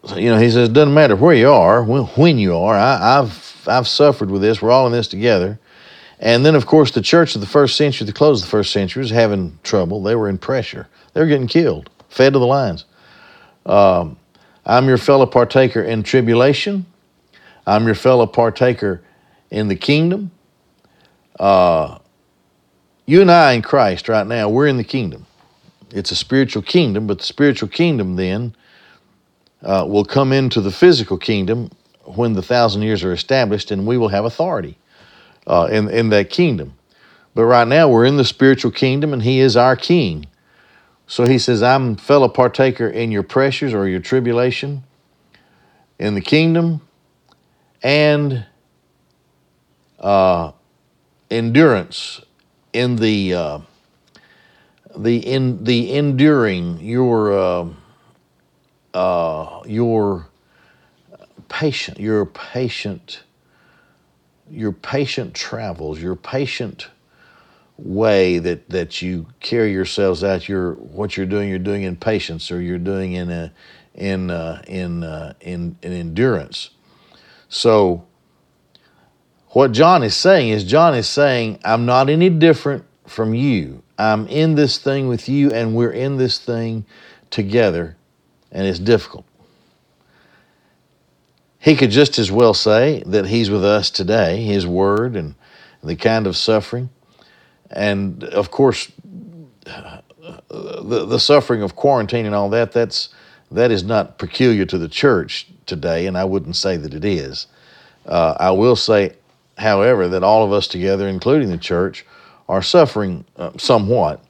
so, 0.05 0.17
you 0.17 0.31
know, 0.31 0.39
he 0.39 0.51
says, 0.51 0.71
it 0.71 0.73
doesn't 0.73 0.95
matter 0.95 1.15
where 1.15 1.35
you 1.35 1.51
are, 1.51 1.85
when, 1.85 2.39
you 2.39 2.57
are. 2.57 2.75
I, 2.75 3.19
I've 3.19 3.69
I've 3.69 3.87
suffered 3.87 4.31
with 4.31 4.43
this. 4.43 4.63
We're 4.63 4.71
all 4.71 4.87
in 4.87 4.93
this 4.93 5.09
together. 5.09 5.59
And 6.19 6.45
then, 6.45 6.55
of 6.55 6.67
course, 6.67 6.91
the 6.91 7.01
church 7.01 7.35
of 7.35 7.41
the 7.41 7.47
first 7.47 7.77
century, 7.77 8.07
the 8.07 8.13
close 8.13 8.43
of 8.43 8.47
the 8.47 8.51
first 8.51 8.73
century, 8.73 9.01
was 9.01 9.11
having 9.11 9.59
trouble. 9.63 10.03
They 10.03 10.15
were 10.17 10.29
in 10.29 10.39
pressure. 10.39 10.87
They 11.13 11.21
were 11.21 11.27
getting 11.27 11.49
killed, 11.49 11.91
fed 12.09 12.33
to 12.35 12.39
the 12.39 12.47
lions. 12.47 12.85
Um, 13.65 14.19
I'm 14.65 14.87
your 14.87 14.99
fellow 14.99 15.27
partaker 15.27 15.83
in 15.83 16.03
tribulation. 16.03 16.87
I'm 17.67 17.87
your 17.87 17.95
fellow 17.95 18.27
partaker 18.27 19.03
in 19.51 19.69
the 19.69 19.77
kingdom. 19.77 20.31
Uh, 21.39 21.99
you 23.07 23.21
and 23.21 23.31
I 23.31 23.53
in 23.53 23.63
Christ 23.63 24.09
right 24.09 24.27
now, 24.27 24.49
we're 24.49 24.67
in 24.67 24.77
the 24.77 24.85
kingdom. 24.85 25.27
It's 25.91 26.11
a 26.11 26.17
spiritual 26.17 26.63
kingdom, 26.63 27.07
but 27.07 27.19
the 27.19 27.25
spiritual 27.25 27.69
kingdom 27.69 28.17
then 28.17 28.55
uh, 29.63 29.85
will 29.89 30.05
come 30.05 30.33
into 30.33 30.61
the 30.61 30.71
physical 30.71 31.19
kingdom 31.19 31.71
when 32.05 32.35
the 32.35 32.43
thousand 32.43 32.83
years 32.83 33.03
are 33.05 33.13
established, 33.13 33.71
and 33.71 33.87
we 33.87 33.99
will 33.99 34.09
have 34.09 34.25
authority 34.25 34.79
uh, 35.47 35.69
in, 35.71 35.89
in 35.89 36.11
that 36.11 36.31
kingdom. 36.31 36.75
But 37.35 37.45
right 37.45 37.67
now, 37.67 37.89
we're 37.89 38.05
in 38.05 38.17
the 38.17 38.25
spiritual 38.25 38.71
kingdom, 38.71 39.13
and 39.13 39.23
He 39.23 39.41
is 39.41 39.57
our 39.57 39.77
King. 39.77 40.27
So 41.11 41.27
He 41.27 41.41
says, 41.41 41.61
I'm 41.61 41.97
fellow 41.97 42.29
partaker 42.29 42.87
in 42.87 43.11
your 43.11 43.25
pressures 43.25 43.75
or 43.75 43.89
your 43.89 43.99
tribulation 43.99 44.85
in 45.99 46.15
the 46.15 46.21
kingdom 46.21 46.83
and 47.83 48.47
uh, 49.99 50.53
endurance 51.29 52.21
in 52.73 52.95
the 52.95 53.35
uh, 53.35 53.59
the 54.97 55.17
in 55.19 55.65
the 55.65 55.93
enduring 55.93 56.79
your 56.79 57.33
uh, 57.37 57.69
uh, 58.95 59.63
your 59.67 60.29
patient, 61.49 61.99
your 61.99 62.25
patient, 62.25 63.25
your 64.49 64.71
patient 64.71 65.35
travels, 65.35 66.01
your 66.01 66.15
patient 66.15 66.87
way 67.85 68.39
that 68.39 68.69
that 68.71 69.03
you 69.03 69.27
carry 69.41 69.73
yourselves 69.73 70.23
out. 70.25 70.49
Your 70.49 70.75
what 70.75 71.17
you're 71.17 71.27
doing, 71.27 71.49
you're 71.49 71.59
doing 71.59 71.83
in 71.83 71.97
patience, 71.97 72.51
or 72.51 72.61
you're 72.61 72.79
doing 72.79 73.13
in 73.13 73.31
a 73.31 73.53
in 73.95 74.31
uh, 74.31 74.63
in, 74.67 75.03
uh, 75.05 75.35
in 75.41 75.77
in 75.83 75.93
endurance. 75.93 76.71
So, 77.49 78.07
what 79.49 79.73
John 79.73 80.03
is 80.03 80.17
saying 80.17 80.51
is, 80.51 80.65
John 80.65 80.95
is 80.95 81.09
saying, 81.09 81.59
I'm 81.65 81.85
not 81.87 82.09
any 82.09 82.31
different 82.31 82.85
from 83.07 83.35
you. 83.35 83.83
I'm 83.99 84.29
in 84.29 84.55
this 84.55 84.79
thing 84.79 85.09
with 85.09 85.29
you, 85.29 85.51
and 85.51 85.75
we're 85.75 85.91
in 85.91 86.17
this 86.17 86.39
thing 86.39 86.87
together 87.31 87.97
and 88.53 88.67
it's 88.67 88.79
difficult. 88.79 89.25
He 91.59 91.77
could 91.77 91.91
just 91.91 92.19
as 92.19 92.33
well 92.33 92.55
say 92.55 93.03
that 93.07 93.27
He's 93.27 93.51
with 93.51 93.65
us 93.65 93.91
today, 93.91 94.43
His 94.43 94.67
Word, 94.67 95.15
and 95.15 95.35
the 95.83 95.97
kind 95.97 96.27
of 96.27 96.37
suffering. 96.37 96.91
And 97.71 98.25
of 98.25 98.51
course, 98.51 98.91
the, 99.65 101.07
the 101.07 101.19
suffering 101.19 101.63
of 101.63 101.77
quarantine 101.77 102.27
and 102.27 102.35
all 102.35 102.51
that, 102.51 102.73
that's, 102.73 103.11
that 103.51 103.71
is 103.71 103.85
not 103.85 104.19
peculiar 104.19 104.65
to 104.67 104.79
the 104.79 104.89
church 104.89 105.47
today, 105.67 106.07
and 106.07 106.19
I 106.19 106.25
wouldn't 106.25 106.57
say 106.57 106.77
that 106.77 106.95
it 106.95 107.05
is. 107.05 107.47
Uh, 108.07 108.37
I 108.39 108.51
will 108.51 108.77
say, 108.77 109.15
however, 109.59 110.09
that 110.09 110.23
all 110.23 110.45
of 110.45 110.53
us 110.53 110.67
together, 110.67 111.07
including 111.07 111.51
the 111.51 111.59
church, 111.59 112.05
are 112.49 112.63
suffering 112.63 113.25
uh, 113.37 113.53
somewhat 113.57 114.25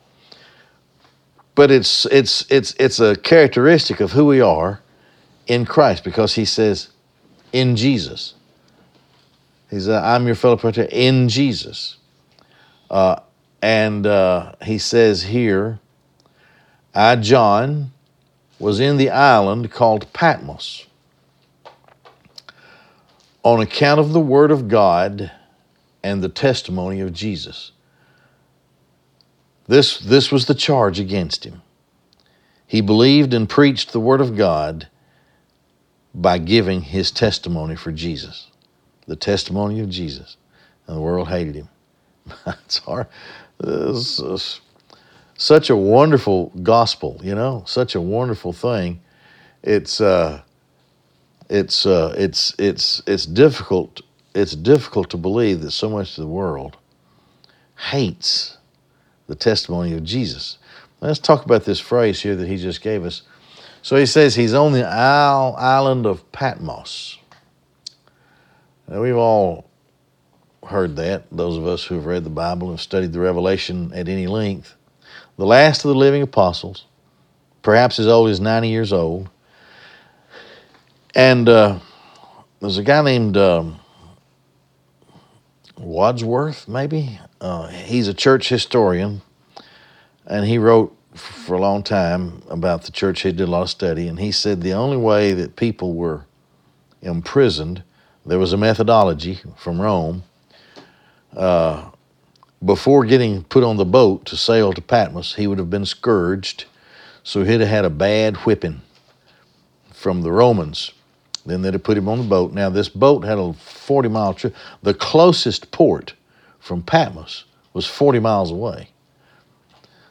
but 1.61 1.71
it's 1.71 2.07
it's 2.07 2.47
it's 2.51 2.75
it's 2.79 3.01
a 3.01 3.17
characteristic 3.17 4.01
of 4.01 4.13
who 4.13 4.25
we 4.25 4.41
are 4.41 4.81
in 5.47 5.67
Christ 5.67 6.05
because 6.05 6.35
he 6.35 6.47
says 6.47 6.89
in 7.53 7.77
Jesus. 7.77 8.33
He's 9.69 9.87
uh, 9.87 10.01
I'm 10.03 10.25
your 10.25 10.37
fellow 10.37 10.57
partaker 10.57 10.89
in 10.91 11.29
Jesus, 11.29 11.99
uh, 12.91 13.17
and 13.63 14.07
uh, 14.07 14.53
he 14.63 14.79
says 14.79 15.25
here, 15.25 15.79
I 16.95 17.17
John 17.17 17.93
was 18.59 18.81
in 18.81 18.97
the 18.97 19.11
island 19.11 19.71
called 19.71 20.13
Patmos 20.13 20.87
on 23.43 23.61
account 23.61 24.01
of 24.01 24.13
the 24.13 24.21
word 24.21 24.51
of 24.51 24.69
God 24.69 25.31
and 26.03 26.23
the 26.23 26.29
testimony 26.29 27.01
of 27.01 27.13
Jesus. 27.13 27.73
This, 29.67 29.99
this 29.99 30.33
was 30.33 30.47
the 30.47 30.55
charge 30.55 30.99
against 30.99 31.45
him. 31.45 31.63
He 32.67 32.81
believed 32.81 33.35
and 33.35 33.49
preached 33.49 33.93
the 33.93 34.01
Word 34.01 34.21
of 34.21 34.37
God 34.37 34.89
by 36.15 36.39
giving 36.39 36.83
his 36.83 37.11
testimony 37.11 37.77
for 37.77 37.93
Jesus, 37.93 38.49
the 39.07 39.17
testimony 39.17 39.81
of 39.81 39.89
Jesus. 39.89 40.37
And 40.87 40.97
the 40.97 41.01
world 41.01 41.29
hated 41.29 41.55
him. 41.55 41.69
it's 42.47 42.79
hard. 42.79 43.07
It's 43.63 44.61
such 45.37 45.71
a 45.71 45.77
wonderful 45.77 46.53
gospel, 46.63 47.21
you 47.23 47.35
know, 47.35 47.63
such 47.67 47.95
a 47.95 48.01
wonderful 48.01 48.53
thing. 48.53 49.01
It's 49.63 50.01
uh, 50.01 50.43
it's 51.49 51.85
uh, 51.87 52.15
it's 52.17 52.55
it's 52.59 53.03
it's 53.07 53.27
difficult. 53.27 54.01
It's 54.35 54.55
difficult 54.55 55.11
to 55.11 55.17
believe 55.17 55.61
that 55.63 55.73
so 55.73 55.91
much 55.91 56.17
of 56.17 56.23
the 56.23 56.29
world 56.29 56.77
hates 57.91 58.59
the 59.27 59.35
testimony 59.35 59.93
of 59.95 60.05
Jesus. 60.05 60.59
Let's 61.01 61.19
talk 61.19 61.45
about 61.45 61.65
this 61.65 61.81
phrase 61.81 62.21
here 62.21 62.37
that 62.37 62.47
he 62.47 62.57
just 62.57 62.83
gave 62.83 63.05
us. 63.05 63.23
So 63.83 63.97
he 63.97 64.07
says 64.07 64.35
he's 64.35 64.55
on 64.55 64.73
the 64.73 64.87
island 64.87 66.07
of 66.07 66.31
Patmos. 66.33 67.19
Now, 68.87 69.03
we've 69.03 69.17
all 69.17 69.70
heard 70.67 70.97
that, 70.97 71.25
those 71.33 71.57
of 71.57 71.67
us 71.67 71.85
who 71.85 71.97
have 71.97 72.07
read 72.07 72.25
the 72.25 72.31
Bible 72.31 72.71
and 72.71 72.79
studied 72.79 73.13
the 73.13 73.21
Revelation 73.21 73.93
at 73.95 74.09
any 74.09 74.27
length. 74.27 74.77
The 75.37 75.47
last 75.47 75.85
of 75.85 75.89
the 75.89 75.95
living 75.95 76.23
apostles, 76.23 76.85
perhaps 77.63 77.99
as 77.99 78.07
old 78.07 78.31
as 78.31 78.41
90 78.41 78.69
years 78.69 78.93
old. 78.93 79.31
And 81.15 81.49
uh, 81.49 81.79
there's 82.61 82.79
a 82.79 82.83
guy 82.83 83.03
named 83.03 83.37
um, 83.37 83.81
Wadsworth, 85.79 86.69
maybe. 86.69 87.19
Uh, 87.41 87.69
he's 87.69 88.07
a 88.07 88.15
church 88.15 88.49
historian, 88.49 89.23
and 90.27 90.47
he 90.47 90.59
wrote 90.59 90.95
for 91.15 91.55
a 91.55 91.61
long 91.61 91.83
time 91.83 92.43
about 92.49 92.85
the 92.85 92.93
church. 92.93 93.23
He 93.23 93.33
did 93.33 93.49
a 93.49 93.51
lot 93.51 93.63
of 93.63 93.71
study, 93.71 94.07
and 94.07 94.21
he 94.21 94.31
said 94.31 94.61
the 94.61 94.75
only 94.75 94.99
way 94.99 95.33
that 95.33 95.57
people 95.57 95.95
were 95.95 96.27
imprisoned, 97.03 97.83
there 98.27 98.39
was 98.39 98.53
a 98.53 98.57
methodology 98.59 99.41
from 99.57 99.81
Rome. 99.81 100.23
Uh, 101.37 101.91
before 102.65 103.05
getting 103.05 103.45
put 103.45 103.65
on 103.65 103.77
the 103.77 103.85
boat 103.85 104.27
to 104.27 104.37
sail 104.37 104.73
to 104.73 104.83
Patmos, 104.83 105.35
he 105.35 105.47
would 105.47 105.59
have 105.59 105.71
been 105.71 105.87
scourged, 105.87 106.67
so 107.23 107.43
he'd 107.43 107.61
have 107.61 107.69
had 107.69 107.85
a 107.85 107.91
bad 107.91 108.37
whipping 108.39 108.83
from 109.93 110.23
the 110.23 110.33
Romans. 110.33 110.93
Then 111.47 111.63
they'd 111.63 111.73
have 111.73 111.83
put 111.83 111.97
him 111.97 112.09
on 112.09 112.19
the 112.19 112.25
boat. 112.25 112.53
Now, 112.53 112.69
this 112.69 112.89
boat 112.89 113.25
had 113.25 113.39
a 113.39 113.53
40 113.55 114.09
mile 114.09 114.35
trip. 114.35 114.55
The 114.83 114.95
closest 114.95 115.71
port 115.71 116.15
from 116.59 116.83
Patmos 116.83 117.45
was 117.73 117.87
40 117.87 118.19
miles 118.19 118.51
away. 118.51 118.91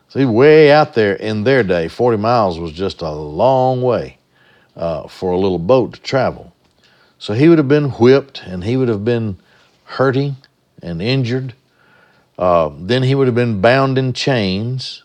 See, 0.09 0.25
way 0.25 0.71
out 0.71 0.95
there 0.95 1.13
in 1.13 1.43
their 1.43 1.61
day, 1.61 1.87
40 1.87 2.17
miles 2.17 2.59
was 2.59 2.71
just 2.71 3.01
a 3.01 3.11
long 3.11 3.83
way 3.83 4.17
uh, 4.75 5.07
for 5.07 5.31
a 5.31 5.37
little 5.37 5.59
boat 5.59 5.93
to 5.93 6.01
travel. 6.01 6.55
So 7.19 7.33
he 7.33 7.47
would 7.47 7.59
have 7.59 7.67
been 7.67 7.91
whipped 7.91 8.41
and 8.43 8.63
he 8.63 8.75
would 8.75 8.87
have 8.87 9.05
been 9.05 9.37
hurting 9.83 10.37
and 10.81 11.01
injured. 11.01 11.53
Uh, 12.37 12.71
then 12.79 13.03
he 13.03 13.15
would 13.15 13.27
have 13.27 13.35
been 13.35 13.61
bound 13.61 13.97
in 13.97 14.13
chains 14.13 15.03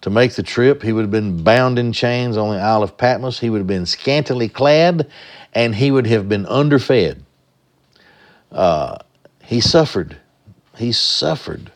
to 0.00 0.10
make 0.10 0.34
the 0.34 0.42
trip. 0.42 0.82
He 0.82 0.92
would 0.92 1.02
have 1.02 1.10
been 1.10 1.42
bound 1.42 1.78
in 1.78 1.92
chains 1.92 2.36
on 2.36 2.54
the 2.54 2.60
Isle 2.60 2.82
of 2.82 2.96
Patmos. 2.96 3.40
He 3.40 3.50
would 3.50 3.58
have 3.58 3.66
been 3.66 3.86
scantily 3.86 4.48
clad 4.48 5.10
and 5.54 5.74
he 5.74 5.90
would 5.90 6.06
have 6.06 6.28
been 6.28 6.46
underfed. 6.46 7.18
Uh, 8.52 8.98
he 9.42 9.60
suffered. 9.60 10.16
He 10.76 10.92
suffered. 10.92 11.72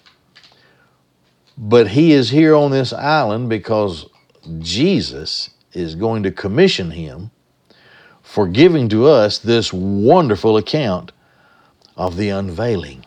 But 1.59 1.89
he 1.89 2.13
is 2.13 2.31
here 2.31 2.55
on 2.55 2.71
this 2.71 2.93
island 2.93 3.49
because 3.49 4.07
Jesus 4.61 5.51
is 5.73 5.95
going 5.95 6.23
to 6.23 6.31
commission 6.31 6.91
him 6.93 7.31
for 8.23 8.47
giving 8.47 8.89
to 8.91 9.07
us 9.07 9.39
this 9.39 9.73
wonderful 9.73 10.57
account 10.57 11.13
of 11.97 12.17
the 12.17 12.31
unveiling 12.31 13.05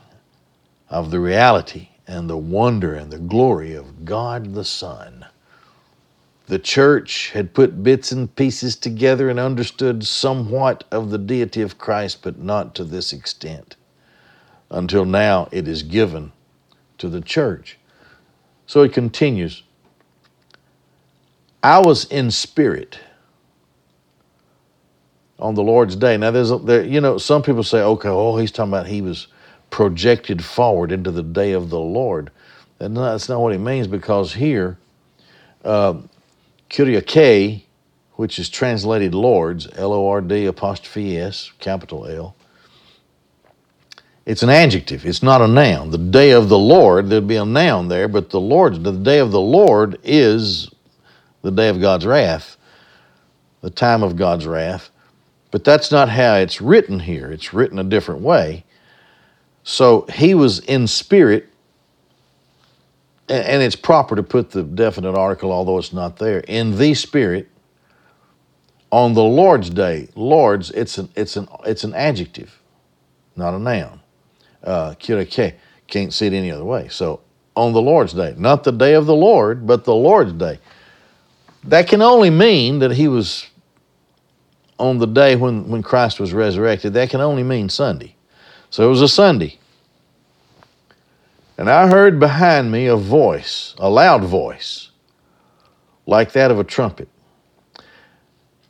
of 0.89 1.11
the 1.11 1.19
reality 1.19 1.89
and 2.07 2.29
the 2.29 2.37
wonder 2.37 2.93
and 2.95 3.11
the 3.11 3.19
glory 3.19 3.73
of 3.73 4.05
God 4.05 4.53
the 4.53 4.65
Son. 4.65 5.25
The 6.47 6.59
church 6.59 7.31
had 7.31 7.53
put 7.55 7.83
bits 7.83 8.11
and 8.11 8.33
pieces 8.35 8.75
together 8.75 9.29
and 9.29 9.39
understood 9.39 10.05
somewhat 10.05 10.83
of 10.91 11.09
the 11.09 11.17
deity 11.17 11.61
of 11.61 11.77
Christ, 11.79 12.21
but 12.21 12.37
not 12.37 12.75
to 12.75 12.83
this 12.83 13.11
extent. 13.13 13.75
Until 14.69 15.05
now, 15.05 15.49
it 15.51 15.67
is 15.67 15.81
given 15.83 16.31
to 16.99 17.09
the 17.09 17.21
church. 17.21 17.77
So 18.67 18.81
it 18.83 18.93
continues 18.93 19.63
I 21.63 21.79
was 21.79 22.05
in 22.05 22.29
spirit 22.29 22.99
on 25.39 25.55
the 25.55 25.63
Lord's 25.63 25.95
day. 25.95 26.15
Now, 26.15 26.29
there's, 26.29 26.51
there, 26.63 26.83
you 26.83 27.01
know, 27.01 27.17
some 27.17 27.41
people 27.41 27.63
say, 27.63 27.81
okay, 27.81 28.07
oh, 28.09 28.37
he's 28.37 28.51
talking 28.51 28.71
about 28.71 28.85
he 28.85 29.01
was 29.01 29.27
projected 29.75 30.41
forward 30.41 30.89
into 30.89 31.12
the 31.12 31.22
day 31.22 31.51
of 31.51 31.70
the 31.70 31.77
Lord. 31.77 32.32
And 32.79 32.96
that's 32.96 33.27
not 33.27 33.41
what 33.41 33.51
he 33.51 33.58
means 33.58 33.88
because 33.88 34.36
here, 34.36 34.77
uh, 35.65 35.96
which 38.13 38.39
is 38.39 38.48
translated 38.48 39.13
Lord's, 39.13 39.67
L 39.75 39.91
O 39.91 40.08
R 40.08 40.22
D 40.22 40.46
apostrophe 40.46 41.17
S, 41.17 41.51
capital 41.60 42.08
L, 42.08 42.38
it's 44.25 44.44
an 44.44 44.50
adjective. 44.50 45.05
It's 45.05 45.22
not 45.22 45.41
a 45.41 45.48
noun. 45.48 45.91
The 45.91 45.98
day 45.98 46.32
of 46.32 46.48
the 46.48 46.58
Lord, 46.58 47.10
there'd 47.10 47.27
be 47.27 47.36
a 47.36 47.44
noun 47.44 47.89
there, 47.89 48.08
but 48.08 48.29
the 48.29 48.39
Lord's, 48.39 48.79
the 48.79 48.94
day 48.94 49.20
of 49.20 49.32
the 49.32 49.41
Lord 49.41 50.00
is 50.05 50.70
the 51.41 51.51
day 51.51 51.67
of 51.67 51.82
God's 51.82 52.05
wrath, 52.05 52.55
the 53.60 53.70
time 53.70 54.03
of 54.03 54.15
God's 54.15 54.48
wrath. 54.48 54.89
But 55.51 55.65
that's 55.65 55.91
not 55.91 56.08
how 56.08 56.36
it's 56.36 56.62
written 56.62 57.01
here. 57.01 57.29
It's 57.29 57.53
written 57.53 57.77
a 57.77 57.84
different 57.84 58.22
way. 58.22 58.63
So 59.65 60.05
he 60.13 60.34
was 60.34 60.60
in 60.60 60.88
spirit, 60.88 61.50
and 63.27 63.62
it's 63.62 63.75
proper 63.75 64.15
to 64.15 64.24
put 64.24 64.51
the 64.51 64.63
definite 64.63 65.15
article, 65.15 65.51
although 65.51 65.77
it's 65.77 65.91
not 65.91 66.17
there, 66.17 66.39
in 66.39 66.77
the 66.77 66.93
spirit 66.93 67.50
on 68.91 69.13
the 69.13 69.24
Lord's 69.24 69.69
day. 69.69 70.07
Lord's, 70.15 70.72
it's 70.72 70.98
an, 70.98 71.10
it's 71.15 71.36
an, 71.36 71.50
it's 71.65 71.84
an 71.84 71.93
adjective, 71.93 72.57
not 73.36 73.53
a 73.53 73.60
noun 73.60 74.00
uh, 74.65 74.95
can't 74.95 76.13
see 76.13 76.27
it 76.27 76.34
any 76.34 76.51
other 76.51 76.63
way. 76.63 76.88
So 76.89 77.22
on 77.55 77.74
the 77.74 77.81
Lord's 77.81 78.13
day, 78.13 78.34
not 78.38 78.63
the 78.63 78.72
day 78.72 78.95
of 78.95 79.05
the 79.05 79.15
Lord, 79.15 79.65
but 79.67 79.86
the 79.86 79.95
Lord's 79.95 80.34
day. 80.34 80.60
That 81.63 81.88
can 81.88 82.01
only 82.01 82.29
mean 82.29 82.79
that 82.79 82.91
he 82.91 83.07
was 83.07 83.48
on 84.77 84.98
the 84.98 85.07
day 85.07 85.36
when, 85.36 85.69
when 85.69 85.81
Christ 85.81 86.19
was 86.19 86.34
resurrected. 86.34 86.93
That 86.93 87.10
can 87.10 87.22
only 87.22 87.43
mean 87.43 87.69
Sunday. 87.69 88.14
So 88.75 88.86
it 88.86 88.89
was 88.89 89.01
a 89.01 89.08
Sunday. 89.08 89.58
And 91.58 91.70
I 91.70 91.88
heard 91.88 92.20
behind 92.20 92.74
me 92.74 92.88
a 92.88 92.98
voice, 92.98 93.74
a 93.77 93.89
loud 93.89 94.25
voice, 94.25 94.89
like 96.05 96.34
that 96.34 96.51
of 96.51 96.60
a 96.60 96.65
trumpet. 96.65 97.08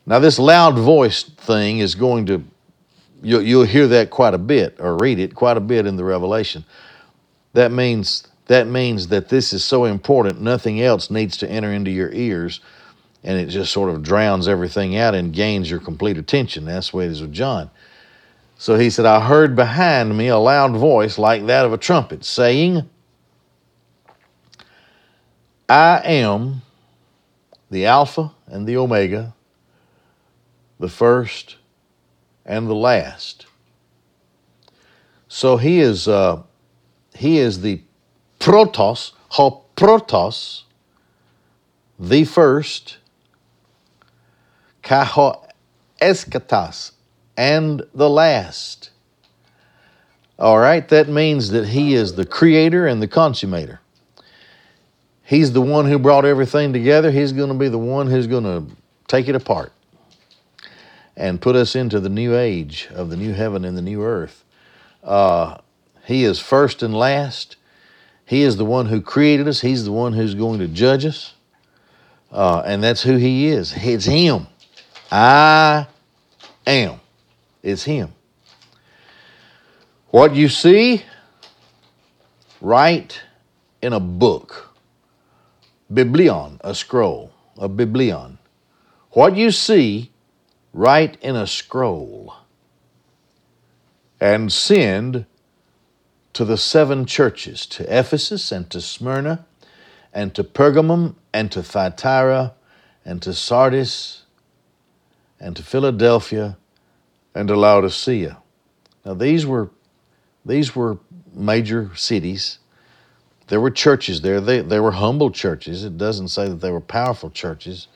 Now, 0.06 0.20
this 0.20 0.38
loud 0.38 0.78
voice 0.78 1.24
thing 1.24 1.80
is 1.80 1.96
going 1.96 2.28
to 2.28 2.44
You'll, 3.24 3.42
you'll 3.42 3.64
hear 3.64 3.88
that 3.88 4.12
quite 4.12 4.36
a 4.36 4.38
bit 4.38 4.76
or 4.78 4.96
read 4.96 5.18
it 5.18 5.34
quite 5.34 5.58
a 5.58 5.62
bit 5.62 5.88
in 5.88 5.96
the 5.96 6.04
Revelation. 6.04 6.66
That 7.54 7.72
means 7.72 8.28
that 8.46 8.68
means 8.68 9.08
that 9.08 9.30
this 9.30 9.54
is 9.54 9.66
so 9.66 9.86
important, 9.86 10.40
nothing 10.40 10.80
else 10.84 11.10
needs 11.10 11.36
to 11.38 11.50
enter 11.50 11.74
into 11.74 11.90
your 11.90 12.12
ears, 12.12 12.60
and 13.24 13.40
it 13.40 13.48
just 13.48 13.72
sort 13.72 13.90
of 13.90 14.04
drowns 14.04 14.48
everything 14.48 14.96
out 14.98 15.16
and 15.16 15.34
gains 15.34 15.72
your 15.72 15.80
complete 15.80 16.20
attention. 16.20 16.66
That's 16.66 16.92
the 16.92 16.98
way 16.98 17.06
it 17.06 17.12
is 17.12 17.22
with 17.22 17.34
John. 17.34 17.72
So 18.58 18.78
he 18.78 18.90
said, 18.90 19.06
I 19.06 19.20
heard 19.20 19.56
behind 19.56 20.18
me 20.18 20.28
a 20.28 20.38
loud 20.38 20.76
voice 20.76 21.18
like 21.18 21.46
that 21.48 21.66
of 21.66 21.74
a 21.74 21.78
trumpet 21.78 22.24
saying, 22.24 22.90
I 25.68 26.02
am 26.06 26.62
the 27.70 27.86
Alpha 27.86 28.32
and 28.48 28.68
the 28.68 28.78
Omega, 28.78 29.34
the 30.80 30.90
first 30.90 31.58
and 32.46 32.68
the 32.68 32.76
last. 32.76 33.46
So 35.28 35.58
he 35.58 35.80
is 35.80 36.08
uh, 36.08 36.44
he 37.14 37.40
is 37.40 37.62
the 37.62 37.82
protos, 38.40 39.12
ho 39.30 39.66
protos, 39.76 40.64
the 42.00 42.24
first, 42.24 42.98
kaho 44.84 45.46
eschatos, 46.02 46.92
and 47.38 47.84
the 47.94 48.10
last. 48.10 48.92
All 50.38 50.60
right, 50.60 50.88
that 50.90 51.08
means 51.08 51.50
that 51.52 51.70
he 51.70 51.94
is 51.94 52.16
the 52.16 52.26
creator 52.26 52.88
and 52.88 53.02
the 53.02 53.08
consummator. 53.08 53.80
He's 55.24 55.54
the 55.54 55.62
one 55.62 55.86
who 55.86 55.98
brought 55.98 56.26
everything 56.26 56.74
together. 56.74 57.12
He's 57.12 57.32
going 57.32 57.50
to 57.50 57.56
be 57.56 57.70
the 57.70 57.80
one 57.80 58.08
who's 58.08 58.28
going 58.28 58.44
to 58.44 58.76
take 59.08 59.28
it 59.28 59.36
apart 59.36 59.72
and 61.16 61.42
put 61.42 61.56
us 61.56 61.76
into 61.76 62.00
the 62.00 62.10
new 62.10 62.36
age 62.36 62.90
of 62.94 63.10
the 63.10 63.18
new 63.18 63.34
heaven 63.34 63.66
and 63.66 63.78
the 63.78 63.82
new 63.82 64.04
earth. 64.04 64.44
Uh, 65.04 65.58
he 66.06 66.24
is 66.24 66.40
first 66.40 66.84
and 66.84 66.94
last. 66.94 67.56
He 68.26 68.42
is 68.42 68.58
the 68.58 68.66
one 68.66 68.88
who 68.88 69.02
created 69.02 69.48
us. 69.48 69.62
He's 69.62 69.86
the 69.86 69.92
one 69.92 70.14
who's 70.14 70.36
going 70.36 70.60
to 70.60 70.68
judge 70.68 71.06
us. 71.06 71.34
Uh, 72.32 72.62
and 72.66 72.84
that's 72.84 73.04
who 73.04 73.16
He 73.16 73.48
is. 73.48 73.74
It's 73.76 74.06
Him. 74.06 74.48
I 75.12 75.88
am. 76.68 77.00
It's 77.66 77.84
Him. 77.84 78.14
What 80.10 80.36
you 80.36 80.50
see, 80.50 81.04
write 82.62 83.24
in 83.82 83.92
a 83.92 84.00
book. 84.00 84.76
Biblion, 85.92 86.62
a 86.64 86.76
scroll, 86.76 87.34
a 87.58 87.68
biblion. 87.68 88.38
What 89.12 89.36
you 89.36 89.50
see, 89.50 90.12
write 90.74 91.18
in 91.22 91.36
a 91.36 91.48
scroll 91.48 92.36
and 94.22 94.54
send 94.54 95.26
to 96.34 96.46
the 96.46 96.58
seven 96.58 97.06
churches 97.06 97.66
to 97.68 97.84
Ephesus 98.00 98.52
and 98.52 98.70
to 98.70 98.80
Smyrna 98.80 99.46
and 100.14 100.36
to 100.36 100.44
Pergamum 100.44 101.16
and 101.34 101.52
to 101.52 101.64
Thyatira 101.64 102.54
and 103.04 103.24
to 103.24 103.34
Sardis 103.34 104.24
and 105.40 105.56
to 105.56 105.64
Philadelphia 105.64 106.58
and 107.36 107.48
to 107.50 107.56
Laodicea. 107.56 108.38
Now 109.06 109.14
these 109.14 109.46
were 109.46 109.70
these 110.46 110.76
were 110.76 110.98
major 111.34 111.92
cities. 111.96 112.60
There 113.48 113.62
were 113.62 113.72
churches 113.72 114.22
there. 114.22 114.42
They, 114.42 114.62
they 114.62 114.80
were 114.80 114.92
humble 114.92 115.30
churches. 115.30 115.84
It 115.84 115.98
doesn't 115.98 116.30
say 116.30 116.48
that 116.48 116.62
they 116.62 116.72
were 116.72 116.82
powerful 116.82 117.30
churches. 117.30 117.88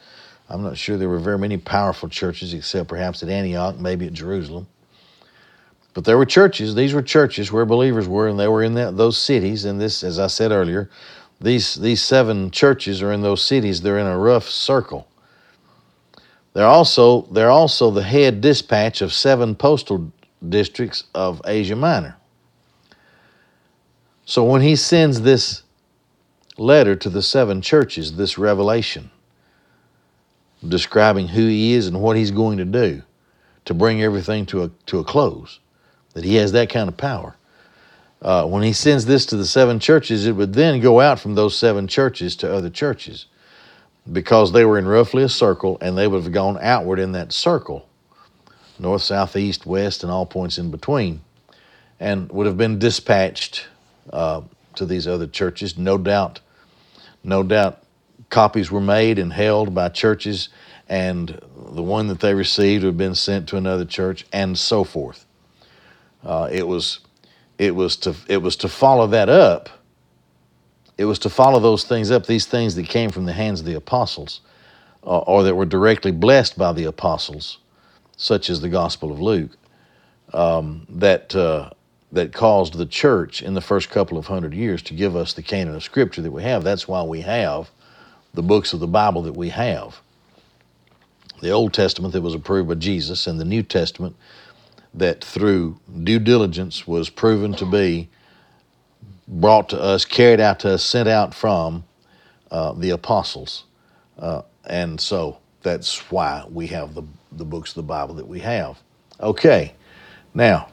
I'm 0.47 0.63
not 0.63 0.77
sure 0.77 0.97
there 0.97 1.09
were 1.09 1.19
very 1.19 1.37
many 1.37 1.57
powerful 1.57 2.09
churches 2.09 2.53
except 2.53 2.89
perhaps 2.89 3.23
at 3.23 3.29
Antioch, 3.29 3.79
maybe 3.79 4.07
at 4.07 4.13
Jerusalem. 4.13 4.67
But 5.93 6.05
there 6.05 6.17
were 6.17 6.25
churches. 6.25 6.75
These 6.75 6.93
were 6.93 7.01
churches 7.01 7.51
where 7.51 7.65
believers 7.65 8.07
were, 8.07 8.27
and 8.27 8.39
they 8.39 8.47
were 8.47 8.63
in 8.63 8.75
that, 8.75 8.95
those 8.95 9.17
cities. 9.17 9.65
And 9.65 9.81
this, 9.81 10.03
as 10.03 10.19
I 10.19 10.27
said 10.27 10.51
earlier, 10.51 10.89
these, 11.41 11.75
these 11.75 12.01
seven 12.01 12.51
churches 12.51 13.01
are 13.01 13.11
in 13.11 13.21
those 13.21 13.43
cities. 13.43 13.81
They're 13.81 13.97
in 13.97 14.07
a 14.07 14.17
rough 14.17 14.47
circle. 14.47 15.08
They're 16.59 16.67
also, 16.67 17.21
they're 17.31 17.49
also 17.49 17.89
the 17.89 18.03
head 18.03 18.41
dispatch 18.41 19.01
of 19.01 19.13
seven 19.13 19.55
postal 19.55 20.11
districts 20.49 21.05
of 21.15 21.41
Asia 21.45 21.77
Minor. 21.77 22.17
So 24.25 24.43
when 24.43 24.59
he 24.59 24.75
sends 24.75 25.21
this 25.21 25.63
letter 26.57 26.97
to 26.97 27.09
the 27.09 27.21
seven 27.21 27.61
churches, 27.61 28.17
this 28.17 28.37
revelation, 28.37 29.09
describing 30.67 31.29
who 31.29 31.47
he 31.47 31.75
is 31.75 31.87
and 31.87 32.01
what 32.01 32.17
he's 32.17 32.31
going 32.31 32.57
to 32.57 32.65
do 32.65 33.03
to 33.63 33.73
bring 33.73 34.03
everything 34.03 34.45
to 34.47 34.63
a, 34.63 34.71
to 34.87 34.99
a 34.99 35.03
close, 35.05 35.61
that 36.13 36.25
he 36.25 36.35
has 36.35 36.51
that 36.51 36.69
kind 36.69 36.89
of 36.89 36.97
power. 36.97 37.37
Uh, 38.21 38.45
when 38.45 38.63
he 38.63 38.73
sends 38.73 39.05
this 39.05 39.25
to 39.27 39.37
the 39.37 39.47
seven 39.47 39.79
churches, 39.79 40.27
it 40.27 40.33
would 40.33 40.51
then 40.51 40.81
go 40.81 40.99
out 40.99 41.21
from 41.21 41.35
those 41.35 41.57
seven 41.57 41.87
churches 41.87 42.35
to 42.35 42.53
other 42.53 42.69
churches 42.69 43.27
because 44.11 44.51
they 44.51 44.65
were 44.65 44.77
in 44.77 44.87
roughly 44.87 45.23
a 45.23 45.29
circle 45.29 45.77
and 45.81 45.97
they 45.97 46.07
would 46.07 46.23
have 46.23 46.33
gone 46.33 46.57
outward 46.61 46.99
in 46.99 47.11
that 47.13 47.31
circle 47.31 47.85
north, 48.79 49.01
south, 49.01 49.35
east, 49.35 49.65
west, 49.65 50.03
and 50.03 50.11
all 50.11 50.25
points 50.25 50.57
in 50.57 50.71
between 50.71 51.21
and 51.99 52.31
would 52.31 52.47
have 52.47 52.57
been 52.57 52.79
dispatched 52.79 53.67
uh, 54.11 54.41
to 54.75 54.85
these 54.85 55.07
other 55.07 55.27
churches. 55.27 55.77
No 55.77 55.97
doubt, 55.97 56.39
no 57.23 57.43
doubt 57.43 57.83
copies 58.29 58.71
were 58.71 58.81
made 58.81 59.19
and 59.19 59.33
held 59.33 59.75
by 59.75 59.89
churches, 59.89 60.49
and 60.87 61.39
the 61.55 61.83
one 61.83 62.07
that 62.07 62.19
they 62.21 62.33
received 62.33 62.83
would 62.83 62.91
have 62.91 62.97
been 62.97 63.15
sent 63.15 63.49
to 63.49 63.57
another 63.57 63.85
church, 63.85 64.25
and 64.31 64.57
so 64.57 64.83
forth. 64.83 65.25
Uh, 66.23 66.47
it 66.51 66.67
was, 66.67 66.99
it 67.57 67.75
was 67.75 67.97
to 67.97 68.15
it 68.27 68.41
was 68.41 68.55
to 68.57 68.69
follow 68.69 69.07
that 69.07 69.29
up. 69.29 69.69
It 70.99 71.05
was 71.05 71.19
to 71.19 71.29
follow 71.29 71.61
those 71.61 71.85
things 71.85 72.11
up, 72.11 72.25
these 72.25 72.45
things 72.45 72.75
that 72.75 72.89
came 72.89 73.09
from 73.09 73.23
the 73.23 73.31
hands 73.31 73.61
of 73.61 73.65
the 73.65 73.73
apostles, 73.73 74.41
uh, 75.05 75.19
or 75.19 75.43
that 75.43 75.55
were 75.55 75.65
directly 75.65 76.11
blessed 76.11 76.57
by 76.57 76.73
the 76.73 76.83
apostles, 76.83 77.59
such 78.17 78.49
as 78.49 78.59
the 78.59 78.67
Gospel 78.67 79.09
of 79.09 79.21
Luke, 79.21 79.51
um, 80.33 80.85
that 80.89 81.33
uh, 81.33 81.69
that 82.11 82.33
caused 82.33 82.73
the 82.73 82.85
church 82.85 83.41
in 83.41 83.53
the 83.53 83.61
first 83.61 83.89
couple 83.89 84.17
of 84.17 84.27
hundred 84.27 84.53
years 84.53 84.81
to 84.81 84.93
give 84.93 85.15
us 85.15 85.31
the 85.31 85.41
canon 85.41 85.73
of 85.73 85.83
Scripture 85.83 86.21
that 86.21 86.31
we 86.31 86.43
have. 86.43 86.65
That's 86.65 86.85
why 86.85 87.01
we 87.03 87.21
have 87.21 87.71
the 88.33 88.43
books 88.43 88.73
of 88.73 88.81
the 88.81 88.87
Bible 88.87 89.21
that 89.21 89.37
we 89.37 89.49
have. 89.49 90.01
The 91.41 91.51
Old 91.51 91.73
Testament 91.73 92.11
that 92.11 92.21
was 92.21 92.35
approved 92.35 92.67
by 92.67 92.75
Jesus, 92.75 93.25
and 93.25 93.39
the 93.39 93.45
New 93.45 93.63
Testament 93.63 94.17
that 94.93 95.23
through 95.23 95.79
due 96.03 96.19
diligence 96.19 96.85
was 96.85 97.09
proven 97.09 97.53
to 97.53 97.65
be 97.65 98.09
brought 99.29 99.69
to 99.69 99.79
us, 99.79 100.03
carried 100.03 100.39
out 100.39 100.59
to 100.61 100.73
us, 100.73 100.83
sent 100.83 101.07
out 101.07 101.33
from 101.33 101.85
uh, 102.49 102.73
the 102.73 102.89
apostles. 102.89 103.63
Uh, 104.17 104.41
and 104.65 104.99
so 104.99 105.37
that's 105.61 106.11
why 106.11 106.45
we 106.51 106.67
have 106.67 106.95
the, 106.95 107.03
the 107.31 107.45
books 107.45 107.71
of 107.71 107.75
the 107.75 107.83
Bible 107.83 108.15
that 108.15 108.27
we 108.27 108.39
have. 108.39 108.81
Okay, 109.19 109.73
now, 110.33 110.69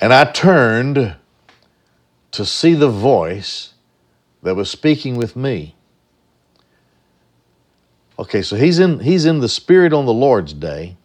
and 0.00 0.12
I 0.12 0.24
turned 0.24 1.16
to 2.32 2.44
see 2.44 2.74
the 2.74 2.88
voice 2.90 3.74
that 4.42 4.54
was 4.54 4.70
speaking 4.70 5.16
with 5.16 5.36
me. 5.36 5.74
Okay, 8.18 8.42
so 8.42 8.56
he's 8.56 8.78
in 8.78 9.00
he's 9.00 9.24
in 9.24 9.40
the 9.40 9.48
spirit 9.48 9.92
on 9.92 10.06
the 10.06 10.12
Lord's 10.12 10.52
day. 10.52 10.96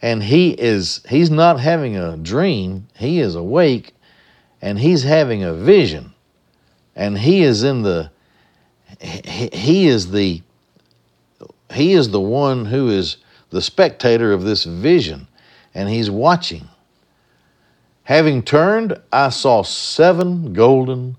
And 0.00 0.22
he 0.22 0.50
is 0.50 1.02
he's 1.08 1.30
not 1.30 1.60
having 1.60 1.96
a 1.96 2.16
dream, 2.16 2.88
he 2.96 3.20
is 3.20 3.34
awake 3.34 3.94
and 4.62 4.78
he's 4.78 5.02
having 5.02 5.42
a 5.42 5.52
vision. 5.52 6.14
And 6.94 7.18
he 7.18 7.42
is 7.42 7.64
in 7.64 7.82
the 7.82 8.10
he, 9.00 9.88
is 9.88 10.10
the 10.10 10.42
he 11.72 11.92
is 11.92 12.10
the 12.10 12.20
one 12.20 12.66
who 12.66 12.88
is 12.88 13.16
the 13.50 13.62
spectator 13.62 14.32
of 14.32 14.44
this 14.44 14.64
vision 14.64 15.26
and 15.74 15.88
he's 15.88 16.10
watching. 16.10 16.68
Having 18.04 18.42
turned, 18.42 19.00
I 19.12 19.30
saw 19.30 19.62
seven 19.62 20.52
golden 20.52 21.16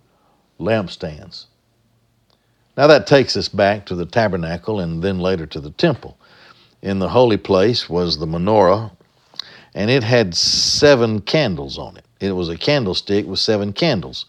lampstands. 0.60 1.46
Now 2.78 2.88
that 2.88 3.08
takes 3.08 3.36
us 3.36 3.50
back 3.50 3.86
to 3.88 3.96
the 3.96 4.06
tabernacle 4.06 4.80
and 4.80 5.04
then 5.04 5.20
later 5.20 5.46
to 5.48 5.60
the 5.60 5.72
temple. 5.72 6.18
In 6.82 7.00
the 7.00 7.10
holy 7.10 7.38
place 7.38 7.90
was 7.90 8.18
the 8.18 8.26
menorah, 8.26 8.92
and 9.74 9.90
it 9.90 10.04
had 10.04 10.36
seven 10.36 11.22
candles 11.22 11.78
on 11.78 11.98
it. 11.98 12.03
It 12.24 12.32
was 12.32 12.50
a 12.50 12.58
candlestick 12.58 13.26
with 13.26 13.40
seven 13.40 13.74
candles 13.74 14.26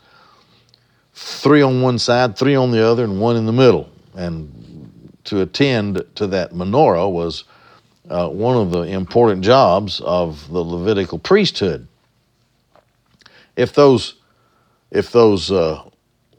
three 1.15 1.63
on 1.63 1.81
one 1.81 1.99
side, 1.99 2.37
three 2.37 2.57
on 2.57 2.73
the 2.73 2.85
other, 2.85 3.05
and 3.05 3.21
one 3.21 3.37
in 3.37 3.47
the 3.47 3.53
middle. 3.53 3.89
And 4.15 5.11
to 5.25 5.41
attend 5.41 6.05
to 6.17 6.27
that 6.27 6.53
menorah 6.53 7.11
was 7.11 7.45
uh, 8.11 8.29
one 8.29 8.57
of 8.57 8.71
the 8.71 8.83
important 8.83 9.43
jobs 9.43 10.01
of 10.01 10.49
the 10.49 10.63
Levitical 10.63 11.19
priesthood. 11.19 11.87
If 13.57 13.73
those, 13.75 14.15
if 14.91 15.13
those 15.13 15.51
uh, 15.51 15.89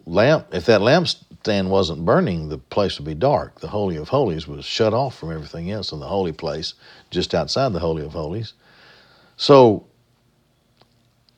lamp, 0.06 0.48
if 0.52 0.66
that 0.66 0.82
lampstand 0.82 1.70
wasn't 1.70 2.06
burning, 2.06 2.50
the 2.50 2.58
place 2.58 3.00
would 3.00 3.06
be 3.06 3.16
dark. 3.16 3.62
The 3.62 3.70
Holy 3.70 3.96
of 3.96 4.10
Holies 4.10 4.48
was 4.48 4.66
shut 4.66 4.94
off 4.94 5.18
from 5.18 5.32
everything 5.32 5.72
else 5.72 5.92
in 5.92 6.00
the 6.00 6.08
holy 6.08 6.34
place, 6.34 6.74
just 7.10 7.34
outside 7.34 7.72
the 7.72 7.80
Holy 7.80 8.04
of 8.04 8.12
Holies. 8.12 8.54
So, 9.38 9.86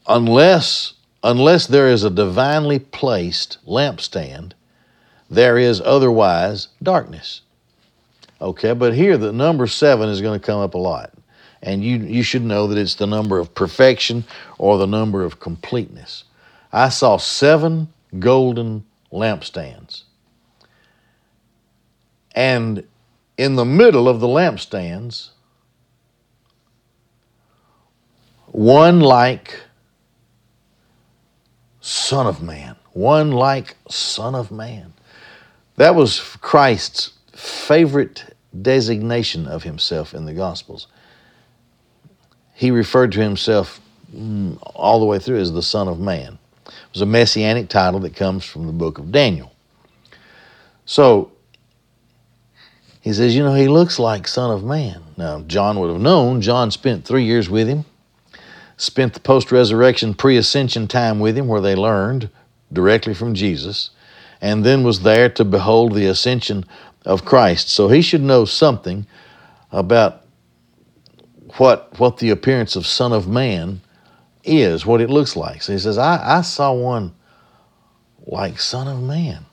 unless 0.07 0.93
unless 1.23 1.67
there 1.67 1.87
is 1.87 2.03
a 2.03 2.09
divinely 2.09 2.79
placed 2.79 3.57
lampstand, 3.67 4.53
there 5.29 5.57
is 5.57 5.81
otherwise 5.81 6.69
darkness. 6.81 7.41
Okay, 8.39 8.73
but 8.73 8.93
here 8.93 9.17
the 9.17 9.33
number 9.33 9.67
seven 9.67 10.09
is 10.09 10.21
going 10.21 10.39
to 10.39 10.45
come 10.45 10.61
up 10.61 10.75
a 10.75 10.77
lot. 10.77 11.11
And 11.63 11.83
you, 11.83 11.97
you 11.97 12.21
should 12.21 12.43
know 12.43 12.67
that 12.67 12.77
it's 12.77 12.95
the 12.95 13.07
number 13.07 13.39
of 13.39 13.53
perfection 13.55 14.23
or 14.59 14.77
the 14.77 14.85
number 14.85 15.23
of 15.23 15.39
completeness. 15.39 16.23
I 16.71 16.89
saw 16.89 17.17
seven 17.17 17.91
golden 18.19 18.85
lampstands. 19.11 20.03
And 22.35 22.87
in 23.37 23.55
the 23.55 23.65
middle 23.65 24.07
of 24.07 24.19
the 24.19 24.27
lampstands, 24.27 25.29
one 28.51 28.99
like 28.99 29.61
Son 31.87 32.27
of 32.27 32.43
Man, 32.43 32.75
one 32.91 33.31
like 33.31 33.77
Son 33.87 34.35
of 34.35 34.51
Man. 34.51 34.91
That 35.77 35.95
was 35.95 36.19
Christ's 36.41 37.13
favorite 37.31 38.35
designation 38.61 39.47
of 39.47 39.63
himself 39.63 40.13
in 40.13 40.25
the 40.25 40.33
Gospels. 40.33 40.87
He 42.53 42.71
referred 42.71 43.13
to 43.13 43.21
himself 43.21 43.79
mm, 44.13 44.57
all 44.61 44.99
the 44.99 45.05
way 45.05 45.17
through 45.17 45.39
as 45.39 45.53
the 45.53 45.63
Son 45.63 45.87
of 45.87 45.97
Man. 45.97 46.37
It 46.65 46.73
was 46.91 47.01
a 47.01 47.05
messianic 47.05 47.69
title 47.69 48.01
that 48.01 48.17
comes 48.17 48.43
from 48.43 48.67
the 48.67 48.73
book 48.73 48.97
of 48.97 49.13
Daniel. 49.13 49.53
So 50.85 51.31
he 52.99 53.13
says, 53.13 53.33
you 53.33 53.43
know, 53.43 53.53
he 53.53 53.69
looks 53.69 53.97
like 53.97 54.27
Son 54.27 54.51
of 54.51 54.61
Man. 54.61 55.01
Now, 55.15 55.39
John 55.43 55.79
would 55.79 55.89
have 55.89 56.01
known. 56.01 56.41
John 56.41 56.69
spent 56.69 57.05
three 57.05 57.23
years 57.23 57.49
with 57.49 57.69
him, 57.69 57.85
spent 58.77 59.13
the 59.13 59.19
post 59.19 59.51
resurrection, 59.51 60.13
pre 60.13 60.37
ascension 60.37 60.87
time 60.87 61.19
with 61.19 61.37
him, 61.37 61.47
where 61.47 61.61
they 61.61 61.75
learned 61.75 62.29
directly 62.71 63.13
from 63.13 63.33
Jesus, 63.33 63.89
and 64.39 64.63
then 64.63 64.83
was 64.83 65.01
there 65.01 65.29
to 65.29 65.43
behold 65.43 65.93
the 65.93 66.05
ascension 66.05 66.63
of 67.05 67.25
Christ. 67.25 67.69
So 67.69 67.87
he 67.87 68.01
should 68.01 68.21
know 68.21 68.45
something 68.45 69.07
about 69.71 70.23
what, 71.57 71.97
what 71.99 72.17
the 72.17 72.29
appearance 72.29 72.75
of 72.75 72.85
Son 72.85 73.13
of 73.13 73.27
Man 73.27 73.81
is, 74.43 74.85
what 74.85 75.01
it 75.01 75.09
looks 75.09 75.35
like. 75.35 75.61
So 75.61 75.73
he 75.73 75.79
says, 75.79 75.97
I, 75.97 76.37
I 76.37 76.41
saw 76.41 76.73
one 76.73 77.13
like 78.25 78.59
Son 78.59 78.87
of 78.87 79.01
Man. 79.01 79.45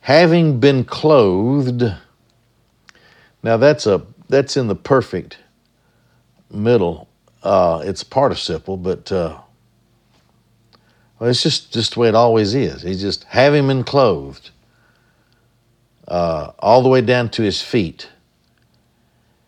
Having 0.00 0.60
been 0.60 0.84
clothed, 0.84 1.82
now 3.42 3.56
that's 3.56 3.86
a 3.86 4.02
that's 4.28 4.56
in 4.56 4.66
the 4.66 4.74
perfect 4.74 5.38
middle. 6.50 7.08
Uh, 7.44 7.82
it's 7.84 8.02
participle, 8.02 8.78
but 8.78 9.12
uh, 9.12 9.38
well, 11.18 11.28
it's 11.28 11.42
just 11.42 11.72
just 11.72 11.94
the 11.94 12.00
way 12.00 12.08
it 12.08 12.14
always 12.14 12.54
is. 12.54 12.82
He's 12.82 13.02
just 13.02 13.24
having 13.24 13.66
been 13.68 13.84
clothed 13.84 14.50
uh, 16.08 16.52
all 16.58 16.82
the 16.82 16.88
way 16.88 17.02
down 17.02 17.28
to 17.30 17.42
his 17.42 17.60
feet, 17.60 18.08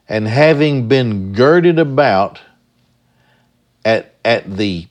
and 0.08 0.28
having 0.28 0.88
been 0.88 1.32
girded 1.32 1.78
about 1.78 2.40
at 3.82 4.14
at 4.26 4.58
the 4.58 4.88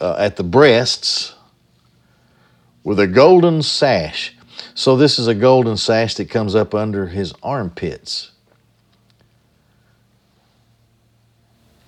uh, 0.00 0.16
at 0.18 0.34
the 0.34 0.44
breasts 0.44 1.36
with 2.82 2.98
a 2.98 3.06
golden 3.06 3.62
sash. 3.62 4.34
So 4.74 4.96
this 4.96 5.18
is 5.18 5.28
a 5.28 5.34
golden 5.34 5.76
sash 5.76 6.14
that 6.16 6.28
comes 6.28 6.56
up 6.56 6.74
under 6.74 7.06
his 7.06 7.32
armpits. 7.42 8.32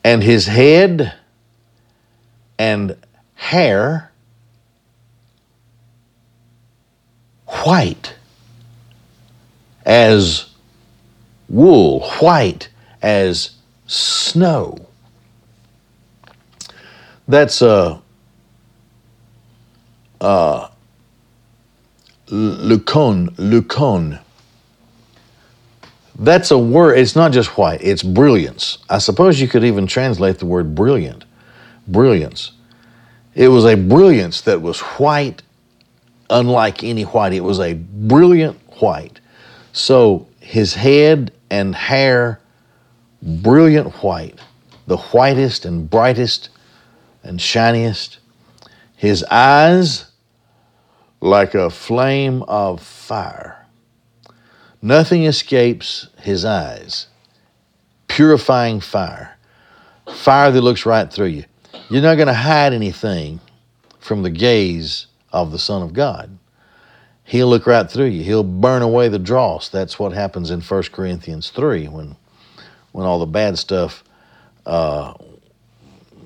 And 0.05 0.23
his 0.23 0.47
head 0.47 1.15
and 2.59 2.97
hair 3.35 4.11
white 7.47 8.15
as 9.85 10.51
wool, 11.49 12.01
white 12.21 12.69
as 13.03 13.51
snow. 13.87 14.87
That's 17.27 17.63
a, 17.63 18.01
a 20.21 20.71
leukon, 22.29 23.31
leukon. 23.37 24.21
That's 26.19 26.51
a 26.51 26.59
word, 26.59 26.99
it's 26.99 27.15
not 27.15 27.31
just 27.31 27.57
white, 27.57 27.81
it's 27.81 28.03
brilliance. 28.03 28.79
I 28.91 28.99
suppose 28.99 29.41
you 29.41 29.47
could 29.47 29.63
even 29.65 29.87
translate 29.87 30.39
the 30.39 30.47
word 30.47 30.75
brilliant, 30.75 31.25
brilliance. 31.87 32.53
It 33.37 33.49
was 33.49 33.65
a 33.65 33.77
brilliance 33.77 34.41
that 34.43 34.61
was 34.61 34.81
white, 34.81 35.43
unlike 36.29 36.83
any 36.83 37.03
white. 37.05 37.33
It 37.33 37.45
was 37.45 37.61
a 37.61 37.75
brilliant 37.75 38.59
white. 38.81 39.21
So 39.73 40.27
his 40.41 40.75
head 40.75 41.33
and 41.51 41.73
hair, 41.75 42.41
brilliant 43.23 43.95
white, 44.03 44.41
the 44.89 44.97
whitest 44.97 45.65
and 45.65 45.89
brightest 45.89 46.49
and 47.23 47.41
shiniest. 47.41 48.19
His 48.97 49.23
eyes, 49.31 50.07
like 51.21 51.55
a 51.55 51.71
flame 51.71 52.43
of 52.43 52.83
fire. 52.83 53.58
Nothing 54.81 55.25
escapes 55.25 56.09
his 56.21 56.45
eyes. 56.45 57.09
Purifying 58.07 58.81
fire. 58.81 59.37
Fire 60.15 60.51
that 60.51 60.61
looks 60.61 60.87
right 60.87 61.13
through 61.13 61.27
you. 61.27 61.45
You're 61.91 62.03
not 62.03 62.17
going 62.17 62.29
to 62.29 62.35
hide 62.35 62.73
anything 62.73 63.41
from 63.99 64.23
the 64.23 64.31
gaze 64.31 65.07
of 65.33 65.51
the 65.53 65.59
Son 65.59 65.83
of 65.83 65.93
God. 65.93 66.39
he'll 67.25 67.49
look 67.49 67.67
right 67.67 67.91
through 67.91 68.07
you. 68.07 68.25
He'll 68.25 68.43
burn 68.43 68.81
away 68.81 69.09
the 69.09 69.19
dross. 69.19 69.69
That's 69.69 69.99
what 69.99 70.13
happens 70.13 70.51
in 70.51 70.63
1 70.63 70.83
Corinthians 70.85 71.51
3 71.51 71.89
when, 71.89 72.17
when 72.93 73.07
all 73.07 73.19
the 73.19 73.27
bad 73.27 73.59
stuff 73.59 74.03
uh, 74.65 75.13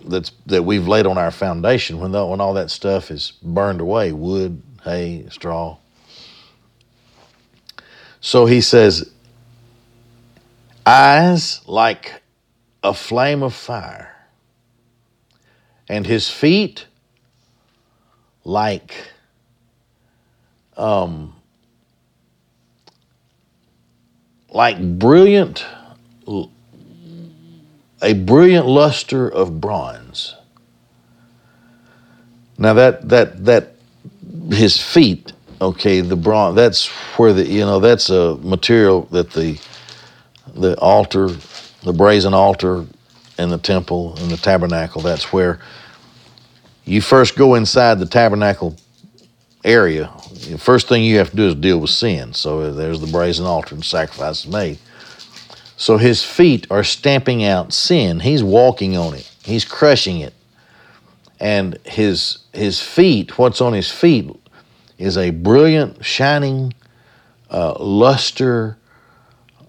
that's, 0.05 0.31
that 0.47 0.63
we've 0.63 0.87
laid 0.87 1.07
on 1.07 1.19
our 1.19 1.33
foundation, 1.33 1.99
when, 1.99 2.13
the, 2.13 2.25
when 2.25 2.41
all 2.41 2.55
that 2.55 2.71
stuff 2.71 3.11
is 3.11 3.33
burned 3.43 3.81
away 3.81 4.13
wood, 4.13 4.63
hay, 4.85 5.27
straw. 5.29 5.77
So 8.23 8.47
he 8.47 8.61
says, 8.61 9.13
eyes 10.87 11.61
like 11.67 12.23
a 12.83 12.95
flame 12.95 13.43
of 13.43 13.53
fire, 13.53 14.15
and 15.89 16.07
his 16.07 16.31
feet 16.31 16.87
like 18.45 18.95
um, 20.77 21.35
like 24.51 24.81
brilliant, 24.99 25.67
a 28.01 28.13
brilliant 28.15 28.67
luster 28.67 29.29
of 29.29 29.61
bronze. 29.61 30.37
Now 32.57 32.75
that 32.75 33.09
that 33.09 33.45
that 33.47 33.75
his 34.51 34.81
feet, 34.81 35.33
okay, 35.63 36.01
the 36.01 36.17
bronze. 36.17 36.57
That's 36.57 36.89
where 37.17 37.33
the 37.33 37.47
you 37.47 37.61
know 37.61 37.81
that's 37.81 38.11
a 38.11 38.37
material 38.43 39.03
that 39.13 39.31
the 39.31 39.59
the 40.55 40.79
altar, 40.79 41.29
the 41.83 41.93
brazen 41.93 42.35
altar, 42.35 42.87
in 43.39 43.49
the 43.51 43.59
temple 43.59 44.17
and 44.19 44.31
the 44.31 44.37
tabernacle. 44.37 45.03
That's 45.03 45.33
where 45.33 45.61
you 46.85 47.01
first 47.01 47.37
go 47.37 47.55
inside 47.55 47.99
the 47.99 48.07
tabernacle 48.07 48.77
area, 49.65 50.11
the 50.51 50.59
first 50.59 50.89
thing 50.89 51.05
you 51.05 51.19
have 51.19 51.31
to 51.31 51.37
do 51.37 51.47
is 51.49 51.55
deal 51.55 51.79
with 51.79 51.91
sin. 51.91 52.35
So 52.35 52.61
uh, 52.61 52.71
there's 52.73 53.01
the 53.01 53.07
brazen 53.07 53.47
altar 53.47 53.75
and 53.75 53.85
sacrifice 53.85 54.45
is 54.45 54.51
made. 54.51 54.79
So 55.77 55.97
his 55.97 56.25
feet 56.25 56.67
are 56.71 56.85
stamping 56.85 57.45
out 57.45 57.73
sin. 57.73 58.21
He's 58.21 58.43
walking 58.43 58.97
on 58.97 59.15
it. 59.15 59.31
He's 59.45 59.65
crushing 59.65 60.21
it. 60.21 60.35
And 61.41 61.79
his 61.85 62.39
his 62.53 62.81
feet, 62.81 63.37
what's 63.37 63.61
on 63.61 63.73
his 63.73 63.91
feet, 63.91 64.31
is 65.03 65.19
a 65.19 65.31
brilliant, 65.31 66.05
shining 66.05 66.73
uh, 67.51 67.75
luster 67.81 68.79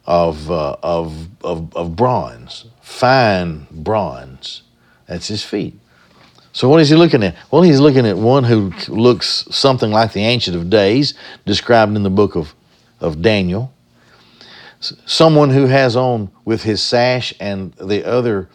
of, 0.05 0.51
uh, 0.51 0.77
of, 0.83 1.27
of, 1.43 1.75
of 1.75 1.95
bronze, 1.95 2.65
fine 2.81 3.65
bronze. 3.71 4.61
That's 5.07 5.27
his 5.27 5.43
feet. 5.43 5.79
So, 6.51 6.69
what 6.69 6.81
is 6.81 6.89
he 6.89 6.95
looking 6.95 7.23
at? 7.23 7.35
Well, 7.49 7.63
he's 7.63 7.79
looking 7.79 8.05
at 8.05 8.15
one 8.15 8.43
who 8.43 8.71
looks 8.87 9.47
something 9.49 9.89
like 9.89 10.13
the 10.13 10.23
Ancient 10.23 10.55
of 10.55 10.69
Days, 10.69 11.15
described 11.47 11.95
in 11.95 12.03
the 12.03 12.11
book 12.11 12.35
of, 12.35 12.53
of 12.99 13.23
Daniel. 13.23 13.73
Someone 14.79 15.49
who 15.49 15.65
has 15.65 15.95
on 15.95 16.29
with 16.45 16.61
his 16.61 16.83
sash 16.83 17.33
and 17.39 17.73
the 17.73 18.05
other 18.05 18.49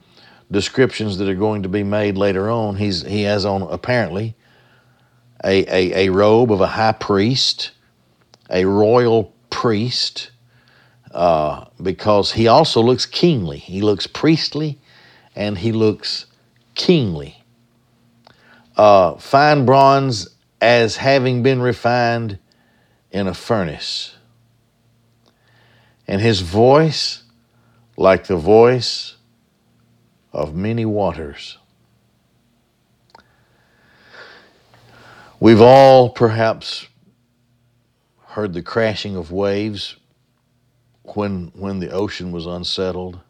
descriptions 0.48 1.18
that 1.18 1.28
are 1.28 1.34
going 1.34 1.64
to 1.64 1.68
be 1.68 1.82
made 1.82 2.16
later 2.16 2.48
on, 2.48 2.76
he's, 2.76 3.02
he 3.02 3.22
has 3.22 3.44
on 3.44 3.62
apparently 3.62 4.36
a, 5.44 5.64
a, 5.66 6.06
a 6.06 6.08
robe 6.10 6.52
of 6.52 6.60
a 6.60 6.66
high 6.66 6.92
priest, 6.92 7.70
a 8.50 8.64
royal 8.64 9.32
priest, 9.50 10.30
uh, 11.12 11.64
because 11.82 12.32
he 12.32 12.46
also 12.48 12.80
looks 12.82 13.06
kingly. 13.06 13.58
He 13.58 13.80
looks 13.80 14.06
priestly 14.06 14.78
and 15.34 15.58
he 15.58 15.72
looks 15.72 16.26
kingly 16.74 17.38
uh, 18.78 19.16
fine 19.16 19.66
bronze 19.66 20.28
as 20.60 20.96
having 20.96 21.42
been 21.42 21.60
refined 21.60 22.38
in 23.10 23.26
a 23.26 23.34
furnace. 23.34 24.14
And 26.06 26.22
his 26.22 26.40
voice, 26.40 27.24
like 27.96 28.28
the 28.28 28.36
voice 28.36 29.16
of 30.32 30.54
many 30.54 30.84
waters. 30.84 31.57
We've 35.40 35.60
all 35.60 36.10
perhaps 36.10 36.88
heard 38.26 38.52
the 38.54 38.62
crashing 38.62 39.14
of 39.14 39.30
waves 39.30 39.94
when, 41.04 41.52
when 41.54 41.78
the 41.78 41.90
ocean 41.90 42.32
was 42.32 42.46
unsettled 42.46 43.20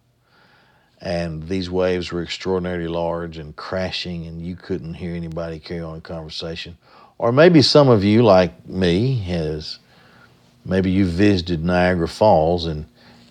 and 1.02 1.46
these 1.48 1.68
waves 1.68 2.10
were 2.10 2.22
extraordinarily 2.22 2.88
large 2.88 3.36
and 3.36 3.54
crashing, 3.54 4.26
and 4.26 4.40
you 4.40 4.56
couldn't 4.56 4.94
hear 4.94 5.14
anybody 5.14 5.58
carry 5.58 5.82
on 5.82 5.98
a 5.98 6.00
conversation. 6.00 6.78
Or 7.18 7.30
maybe 7.30 7.60
some 7.60 7.88
of 7.90 8.02
you, 8.02 8.22
like 8.22 8.66
me, 8.66 9.18
has 9.24 9.78
maybe 10.64 10.90
you 10.90 11.04
visited 11.04 11.62
Niagara 11.62 12.08
Falls 12.08 12.64
and 12.64 12.86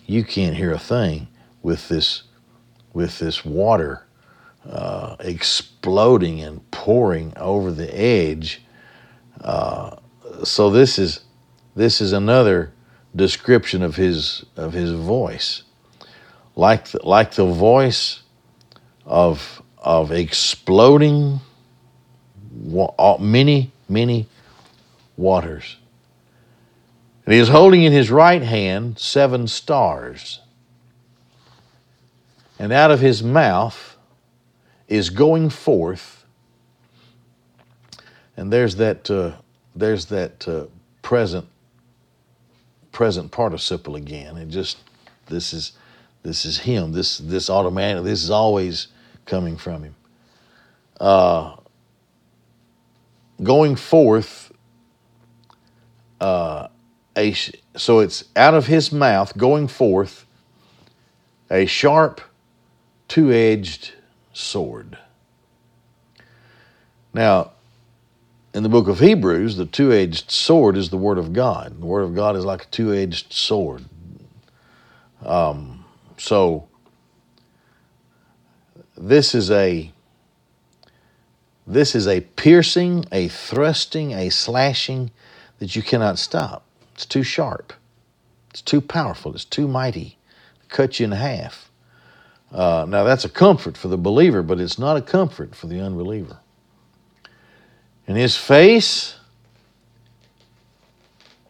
you 0.06 0.22
can't 0.22 0.56
hear 0.56 0.72
a 0.72 0.78
thing 0.78 1.26
with 1.62 1.88
this 1.88 2.22
with 2.94 3.18
this 3.18 3.44
water 3.44 4.06
uh, 4.64 5.16
exploding 5.20 6.40
and 6.40 6.70
pouring 6.70 7.32
over 7.36 7.70
the 7.70 7.92
edge. 7.94 8.62
Uh, 9.40 9.96
so 10.44 10.70
this 10.70 10.98
is 10.98 11.20
this 11.74 12.00
is 12.00 12.12
another 12.12 12.72
description 13.14 13.82
of 13.82 13.96
his 13.96 14.44
of 14.56 14.72
his 14.72 14.92
voice 14.92 15.62
like 16.58 16.88
the, 16.88 17.06
like 17.06 17.32
the 17.32 17.46
voice 17.46 18.22
of 19.06 19.62
of 19.78 20.10
exploding 20.12 21.40
many 23.20 23.70
many 23.88 24.26
waters. 25.16 25.76
And 27.24 27.34
he 27.34 27.40
is 27.40 27.48
holding 27.48 27.82
in 27.82 27.92
his 27.92 28.10
right 28.10 28.42
hand 28.42 28.98
seven 28.98 29.46
stars. 29.46 30.40
And 32.58 32.72
out 32.72 32.90
of 32.90 33.00
his 33.00 33.22
mouth 33.22 33.96
is 34.88 35.10
going 35.10 35.50
forth. 35.50 36.17
And 38.38 38.52
there's 38.52 38.76
that 38.76 39.10
uh, 39.10 39.32
there's 39.74 40.06
that 40.06 40.46
uh, 40.46 40.66
present 41.02 41.48
present 42.92 43.32
participle 43.32 43.96
again. 43.96 44.36
It 44.36 44.48
just 44.48 44.78
this 45.26 45.52
is 45.52 45.72
this 46.22 46.44
is 46.44 46.60
him. 46.60 46.92
This 46.92 47.18
this 47.18 47.50
automatic. 47.50 48.04
This 48.04 48.22
is 48.22 48.30
always 48.30 48.86
coming 49.26 49.56
from 49.56 49.82
him. 49.82 49.96
Uh, 51.00 51.56
going 53.42 53.74
forth, 53.74 54.52
uh, 56.20 56.68
a 57.16 57.34
so 57.76 57.98
it's 57.98 58.22
out 58.36 58.54
of 58.54 58.68
his 58.68 58.92
mouth 58.92 59.36
going 59.36 59.66
forth 59.66 60.26
a 61.50 61.66
sharp, 61.66 62.20
two-edged 63.08 63.94
sword. 64.32 64.96
Now, 67.12 67.52
in 68.54 68.62
the 68.62 68.68
book 68.68 68.88
of 68.88 69.00
Hebrews, 69.00 69.56
the 69.56 69.66
two 69.66 69.92
edged 69.92 70.30
sword 70.30 70.76
is 70.76 70.90
the 70.90 70.96
Word 70.96 71.18
of 71.18 71.32
God. 71.32 71.80
The 71.80 71.86
Word 71.86 72.02
of 72.02 72.14
God 72.14 72.36
is 72.36 72.44
like 72.44 72.64
a 72.64 72.66
two 72.66 72.92
edged 72.92 73.32
sword. 73.32 73.84
Um, 75.24 75.84
so 76.16 76.68
this 78.96 79.34
is 79.34 79.50
a 79.50 79.92
this 81.66 81.94
is 81.94 82.08
a 82.08 82.22
piercing, 82.22 83.04
a 83.12 83.28
thrusting, 83.28 84.12
a 84.12 84.30
slashing 84.30 85.10
that 85.58 85.76
you 85.76 85.82
cannot 85.82 86.18
stop. 86.18 86.64
It's 86.94 87.04
too 87.04 87.22
sharp. 87.22 87.74
It's 88.50 88.62
too 88.62 88.80
powerful. 88.80 89.34
It's 89.34 89.44
too 89.44 89.68
mighty. 89.68 90.16
Cut 90.70 90.98
you 90.98 91.04
in 91.04 91.12
half. 91.12 91.70
Uh, 92.50 92.86
now 92.88 93.04
that's 93.04 93.26
a 93.26 93.28
comfort 93.28 93.76
for 93.76 93.88
the 93.88 93.98
believer, 93.98 94.42
but 94.42 94.58
it's 94.58 94.78
not 94.78 94.96
a 94.96 95.02
comfort 95.02 95.54
for 95.54 95.66
the 95.66 95.78
unbeliever. 95.78 96.38
And 98.08 98.16
his 98.16 98.38
face 98.38 99.16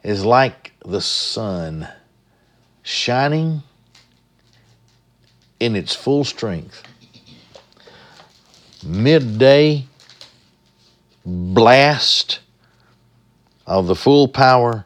is 0.03 0.25
like 0.25 0.73
the 0.85 0.99
sun 0.99 1.87
shining 2.83 3.63
in 5.61 5.77
its 5.77 5.95
full 5.95 6.25
strength. 6.25 6.83
Midday 8.85 9.85
blast 11.25 12.39
of 13.65 13.87
the 13.87 13.95
full 13.95 14.27
power 14.27 14.85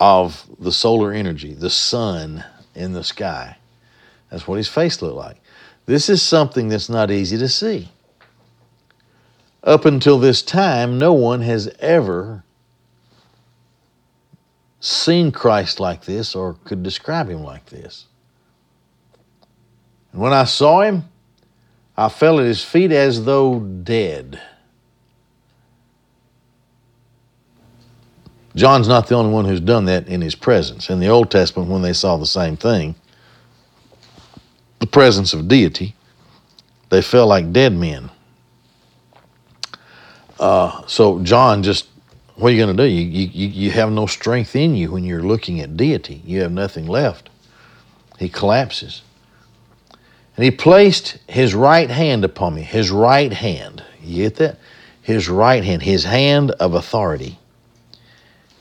of 0.00 0.44
the 0.58 0.72
solar 0.72 1.12
energy, 1.12 1.54
the 1.54 1.70
sun 1.70 2.44
in 2.74 2.94
the 2.94 3.04
sky. 3.04 3.58
That's 4.30 4.48
what 4.48 4.56
his 4.56 4.68
face 4.68 5.00
looked 5.00 5.16
like. 5.16 5.40
This 5.86 6.08
is 6.08 6.20
something 6.20 6.68
that's 6.68 6.88
not 6.88 7.12
easy 7.12 7.38
to 7.38 7.48
see. 7.48 7.90
Up 9.66 9.84
until 9.84 10.20
this 10.20 10.42
time, 10.42 10.96
no 10.96 11.12
one 11.12 11.40
has 11.40 11.68
ever 11.80 12.44
seen 14.78 15.32
Christ 15.32 15.80
like 15.80 16.04
this 16.04 16.36
or 16.36 16.54
could 16.64 16.84
describe 16.84 17.28
him 17.28 17.42
like 17.42 17.66
this. 17.66 18.06
And 20.12 20.22
when 20.22 20.32
I 20.32 20.44
saw 20.44 20.82
him, 20.82 21.08
I 21.96 22.08
fell 22.08 22.38
at 22.38 22.46
his 22.46 22.62
feet 22.62 22.92
as 22.92 23.24
though 23.24 23.58
dead. 23.58 24.40
John's 28.54 28.86
not 28.86 29.08
the 29.08 29.16
only 29.16 29.32
one 29.32 29.46
who's 29.46 29.60
done 29.60 29.86
that 29.86 30.06
in 30.06 30.20
his 30.20 30.36
presence. 30.36 30.88
In 30.88 31.00
the 31.00 31.08
Old 31.08 31.30
Testament, 31.30 31.68
when 31.68 31.82
they 31.82 31.92
saw 31.92 32.16
the 32.16 32.24
same 32.24 32.56
thing, 32.56 32.94
the 34.78 34.86
presence 34.86 35.34
of 35.34 35.48
deity, 35.48 35.96
they 36.90 37.02
felt 37.02 37.28
like 37.28 37.52
dead 37.52 37.74
men. 37.74 38.10
Uh, 40.38 40.86
so 40.86 41.20
John 41.20 41.62
just, 41.62 41.88
what 42.34 42.48
are 42.48 42.54
you 42.54 42.62
going 42.64 42.76
to 42.76 42.82
do? 42.82 42.88
You, 42.88 43.02
you, 43.02 43.48
you 43.48 43.70
have 43.70 43.90
no 43.90 44.06
strength 44.06 44.54
in 44.54 44.74
you 44.74 44.90
when 44.90 45.04
you're 45.04 45.22
looking 45.22 45.60
at 45.60 45.76
deity. 45.76 46.22
You 46.24 46.42
have 46.42 46.52
nothing 46.52 46.86
left. 46.86 47.30
He 48.18 48.28
collapses. 48.28 49.02
And 50.36 50.44
he 50.44 50.50
placed 50.50 51.18
his 51.28 51.54
right 51.54 51.88
hand 51.88 52.24
upon 52.24 52.54
me. 52.54 52.62
His 52.62 52.90
right 52.90 53.32
hand. 53.32 53.82
You 54.02 54.24
get 54.24 54.36
that? 54.36 54.58
His 55.00 55.28
right 55.28 55.64
hand. 55.64 55.82
His 55.82 56.04
hand 56.04 56.50
of 56.52 56.74
authority. 56.74 57.38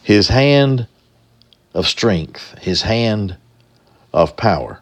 His 0.04 0.30
hand 0.30 0.88
of 1.74 1.88
strength. 1.88 2.58
His 2.60 2.84
hand 2.84 3.38
of 4.14 4.38
power. 4.38 4.80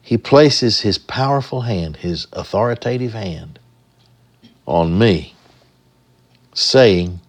He 0.00 0.16
places 0.16 0.82
his 0.82 0.98
powerful 0.98 1.62
hand, 1.62 1.96
his 1.96 2.28
authoritative 2.32 3.12
hand, 3.12 3.58
on 4.66 4.98
me, 4.98 5.34
saying, 6.54 7.20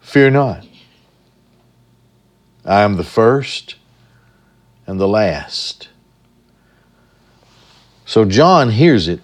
Fear 0.00 0.30
not. 0.30 0.66
I 2.64 2.82
am 2.82 2.96
the 2.96 3.04
first 3.04 3.76
and 4.86 5.00
the 5.00 5.08
last. 5.08 5.88
So 8.06 8.24
John 8.24 8.70
hears 8.70 9.08
it 9.08 9.20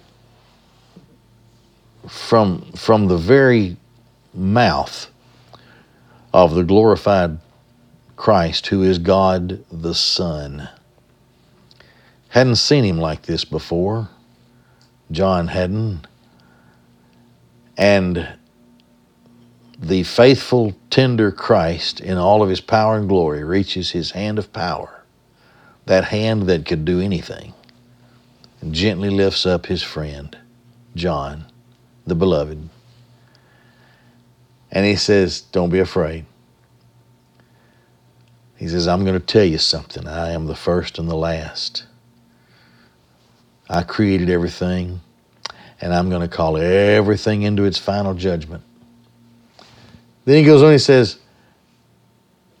from, 2.07 2.63
from 2.73 3.07
the 3.07 3.17
very 3.17 3.77
mouth 4.33 5.07
of 6.33 6.55
the 6.55 6.63
glorified 6.63 7.39
Christ, 8.15 8.67
who 8.67 8.83
is 8.83 8.97
God 8.99 9.63
the 9.71 9.95
Son. 9.95 10.69
Hadn't 12.29 12.55
seen 12.57 12.83
him 12.83 12.97
like 12.97 13.23
this 13.23 13.45
before. 13.45 14.09
John 15.11 15.47
hadn't. 15.47 16.07
And 17.81 18.27
the 19.79 20.03
faithful, 20.03 20.75
tender 20.91 21.31
Christ, 21.31 21.99
in 21.99 22.15
all 22.15 22.43
of 22.43 22.49
his 22.49 22.61
power 22.61 22.95
and 22.95 23.09
glory, 23.09 23.43
reaches 23.43 23.89
his 23.89 24.11
hand 24.11 24.37
of 24.37 24.53
power, 24.53 25.03
that 25.87 26.03
hand 26.03 26.43
that 26.43 26.67
could 26.67 26.85
do 26.85 27.01
anything, 27.01 27.55
and 28.61 28.71
gently 28.71 29.09
lifts 29.09 29.47
up 29.47 29.65
his 29.65 29.81
friend, 29.81 30.37
John, 30.95 31.45
the 32.05 32.13
beloved. 32.13 32.69
And 34.71 34.85
he 34.85 34.95
says, 34.95 35.41
Don't 35.41 35.71
be 35.71 35.79
afraid. 35.79 36.25
He 38.57 38.67
says, 38.67 38.87
I'm 38.87 39.03
going 39.03 39.19
to 39.19 39.25
tell 39.25 39.43
you 39.43 39.57
something. 39.57 40.07
I 40.07 40.33
am 40.33 40.45
the 40.45 40.55
first 40.55 40.99
and 40.99 41.09
the 41.09 41.15
last. 41.15 41.85
I 43.67 43.81
created 43.81 44.29
everything, 44.29 45.01
and 45.81 45.93
I'm 45.93 46.09
going 46.09 46.21
to 46.21 46.27
call 46.27 46.57
everything 46.57 47.41
into 47.41 47.65
its 47.65 47.77
final 47.77 48.13
judgment. 48.13 48.63
Then 50.25 50.37
he 50.37 50.43
goes 50.43 50.61
on, 50.61 50.71
he 50.71 50.77
says, 50.77 51.17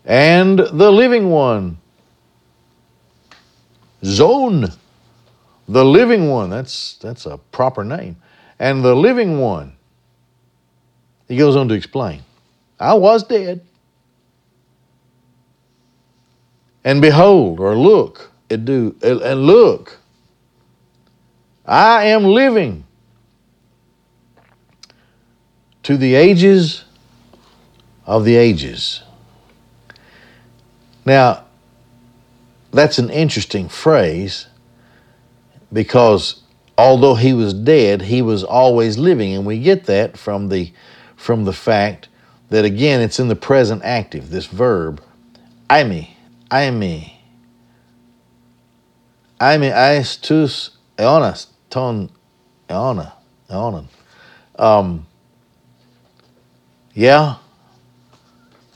and 0.03 0.57
the 0.57 0.91
living 0.91 1.29
one. 1.29 1.77
Zon, 4.03 4.71
the 5.67 5.85
living 5.85 6.27
one. 6.27 6.49
That's, 6.49 6.95
that's 6.95 7.27
a 7.27 7.37
proper 7.37 7.83
name. 7.83 8.17
And 8.57 8.83
the 8.83 8.95
living 8.95 9.39
one. 9.39 9.73
He 11.27 11.37
goes 11.37 11.55
on 11.55 11.67
to 11.69 11.75
explain 11.75 12.23
I 12.79 12.95
was 12.95 13.23
dead. 13.23 13.61
And 16.83 16.99
behold, 16.99 17.59
or 17.59 17.75
look, 17.75 18.31
and 18.49 18.65
do, 18.65 18.95
and 19.03 19.45
look, 19.45 19.99
I 21.63 22.05
am 22.05 22.23
living 22.23 22.85
to 25.83 25.97
the 25.97 26.15
ages 26.15 26.85
of 28.05 28.25
the 28.25 28.35
ages. 28.35 29.01
Now, 31.05 31.45
that's 32.71 32.99
an 32.99 33.09
interesting 33.09 33.67
phrase 33.69 34.47
because 35.73 36.41
although 36.77 37.15
he 37.15 37.33
was 37.33 37.53
dead, 37.53 38.03
he 38.03 38.21
was 38.21 38.43
always 38.43 38.97
living, 38.97 39.33
and 39.33 39.45
we 39.45 39.59
get 39.59 39.85
that 39.85 40.17
from 40.17 40.49
the 40.49 40.71
from 41.15 41.45
the 41.45 41.53
fact 41.53 42.07
that 42.49 42.65
again 42.65 43.01
it's 43.01 43.19
in 43.19 43.27
the 43.27 43.35
present 43.35 43.81
active, 43.83 44.29
this 44.29 44.47
verb, 44.47 45.01
eimi, 45.69 46.09
eimi. 46.49 47.13
Eimi 49.39 49.71
aestus 49.71 50.71
eonas 50.97 51.47
ton 51.69 52.09
eona, 52.69 53.13
eonan. 53.49 53.87
Um, 54.57 55.07
yeah, 56.93 57.35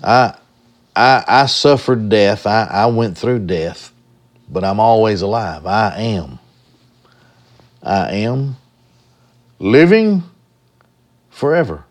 I, 0.04 0.38
I, 0.96 1.24
I 1.28 1.46
suffered 1.48 2.10
death. 2.10 2.48
I, 2.48 2.64
I 2.66 2.86
went 2.88 3.18
through 3.18 3.40
death, 3.40 3.92
but 4.50 4.64
I'm 4.64 4.80
always 4.80 5.22
alive. 5.22 5.66
I 5.66 5.98
am. 5.98 6.40
I 7.84 8.12
am 8.12 8.58
living 9.60 10.24
forever 11.30 11.86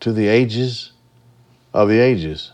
to 0.00 0.12
the 0.12 0.28
ages 0.28 0.92
of 1.74 1.88
the 1.88 1.98
ages. 1.98 2.52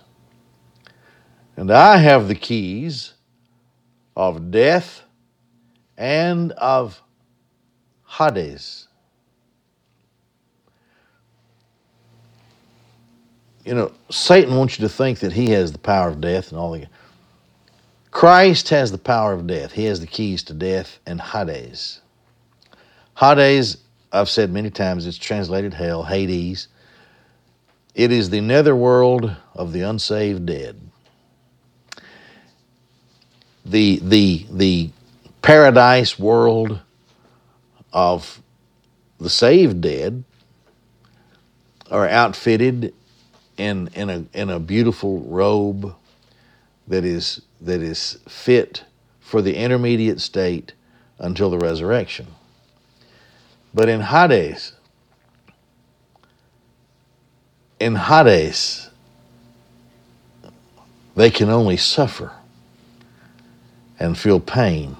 And 1.57 1.71
I 1.71 1.99
have 1.99 2.29
the 2.29 2.35
keys 2.35 3.15
of 4.17 4.51
death 4.51 5.03
and 5.97 6.53
of 6.53 7.03
Hades. 8.07 8.86
You 13.67 13.75
know, 13.75 13.93
Satan 14.11 14.57
wants 14.57 14.79
you 14.79 14.87
to 14.87 14.89
think 14.89 15.19
that 15.19 15.33
he 15.33 15.51
has 15.51 15.73
the 15.73 15.79
power 15.79 16.09
of 16.09 16.21
death 16.21 16.51
and 16.51 16.59
all 16.59 16.71
the. 16.71 16.87
Christ 18.13 18.69
has 18.69 18.93
the 18.93 18.99
power 18.99 19.33
of 19.33 19.49
death. 19.49 19.73
He 19.73 19.87
has 19.87 19.99
the 19.99 20.07
keys 20.07 20.45
to 20.45 20.55
death 20.55 21.01
and 21.05 21.21
Hades. 21.21 22.01
Hades, 23.19 23.79
I've 24.13 24.29
said 24.29 24.53
many 24.53 24.71
times, 24.71 25.05
it's 25.05 25.19
translated 25.19 25.75
hell, 25.75 26.05
Hades. 26.05 26.69
It 27.97 28.13
is 28.13 28.31
the 28.31 28.41
netherworld 28.41 29.35
of 29.53 29.73
the 29.73 29.81
unsaved 29.81 30.47
dead. 30.47 30.81
The, 33.65 33.99
the, 34.01 34.47
the 34.49 34.91
paradise 35.43 36.17
world 36.21 36.81
of 37.93 38.41
the 39.19 39.29
saved 39.29 39.81
dead 39.81 40.23
are 41.91 42.09
outfitted 42.09 42.95
in, 43.57 43.89
in, 43.95 44.11
a, 44.11 44.25
in 44.33 44.51
a 44.51 44.59
beautiful 44.59 45.21
robe 45.21 45.95
that 46.89 47.05
is, 47.05 47.43
that 47.61 47.81
is 47.81 48.19
fit 48.29 48.85
for 49.21 49.43
the 49.43 49.57
intermediate 49.57 50.21
state 50.21 50.73
until 51.19 51.51
the 51.51 51.59
resurrection. 51.59 52.27
But 53.75 53.89
in 53.89 54.01
Hades, 54.01 54.73
in 57.81 57.97
Hades, 57.97 58.91
they 61.15 61.31
can 61.31 61.51
only 61.51 61.77
suffer 61.77 62.33
and 63.99 64.17
feel 64.17 64.41
pain. 64.41 64.97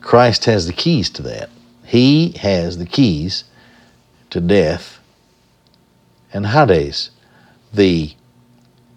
Christ 0.00 0.44
has 0.44 0.66
the 0.66 0.72
keys 0.72 1.10
to 1.10 1.22
that. 1.22 1.50
He 1.84 2.32
has 2.32 2.78
the 2.78 2.86
keys 2.86 3.44
to 4.30 4.40
death 4.40 4.98
and 6.32 6.46
Hades, 6.46 7.10
the, 7.74 8.12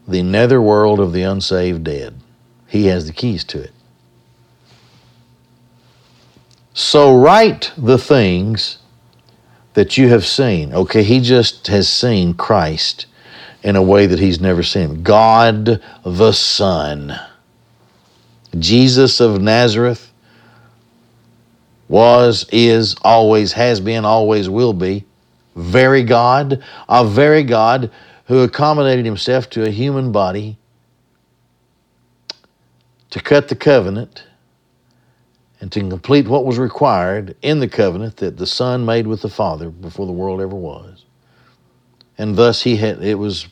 the 0.08 0.22
netherworld 0.22 1.00
of 1.00 1.14
the 1.14 1.24
unsaved 1.24 1.84
dead. 1.84 2.16
He 2.68 2.88
has 2.88 3.08
the 3.08 3.14
keys 3.14 3.44
to 3.46 3.62
it. 3.62 3.72
So 6.74 7.18
write 7.18 7.72
the 7.78 7.98
things 7.98 8.78
that 9.74 9.98
you 9.98 10.10
have 10.10 10.26
seen. 10.26 10.74
Okay, 10.74 11.04
he 11.04 11.20
just 11.20 11.68
has 11.68 11.90
seen 11.90 12.34
Christ 12.34 13.08
in 13.64 13.76
a 13.76 13.82
way 13.82 14.06
that 14.06 14.20
he's 14.20 14.40
never 14.40 14.64
seen. 14.64 15.04
God 15.04 15.82
the 16.06 16.32
Son. 16.32 17.20
Jesus 18.58 19.20
of 19.20 19.42
Nazareth 19.42 20.12
was, 21.88 22.46
is, 22.52 22.96
always 23.02 23.54
has 23.54 23.80
been, 23.80 24.06
always 24.06 24.50
will 24.50 24.74
be. 24.74 25.06
Very 25.56 26.04
God, 26.04 26.64
a 26.88 27.06
very 27.06 27.44
God 27.44 27.92
who 28.28 28.40
accommodated 28.40 29.06
himself 29.06 29.50
to 29.50 29.66
a 29.66 29.70
human 29.70 30.12
body 30.12 30.58
to 33.10 33.22
cut 33.22 33.48
the 33.48 33.56
covenant 33.56 34.26
and 35.60 35.72
to 35.72 35.80
complete 35.80 36.28
what 36.28 36.46
was 36.46 36.60
required 36.60 37.36
in 37.42 37.60
the 37.60 37.68
covenant 37.68 38.18
that 38.18 38.38
the 38.38 38.46
Son 38.46 38.86
made 38.86 39.08
with 39.08 39.22
the 39.22 39.30
Father 39.30 39.70
before 39.70 40.06
the 40.06 40.12
world 40.12 40.42
ever 40.42 40.56
was. 40.56 41.06
And 42.18 42.36
thus 42.36 42.62
he 42.62 42.76
had 42.76 43.02
it 43.02 43.16
was 43.16 43.48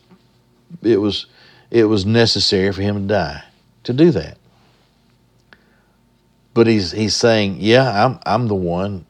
it 0.83 0.97
was 0.97 1.27
it 1.71 1.85
was 1.85 2.05
necessary 2.05 2.71
for 2.71 2.81
him 2.81 2.95
to 2.95 3.07
die 3.07 3.43
to 3.83 3.93
do 3.93 4.11
that. 4.11 4.37
But 6.53 6.67
he's 6.67 6.91
he's 6.91 7.15
saying, 7.15 7.57
yeah, 7.59 8.05
I'm 8.05 8.19
I'm 8.25 8.47
the 8.47 8.55
one 8.55 9.05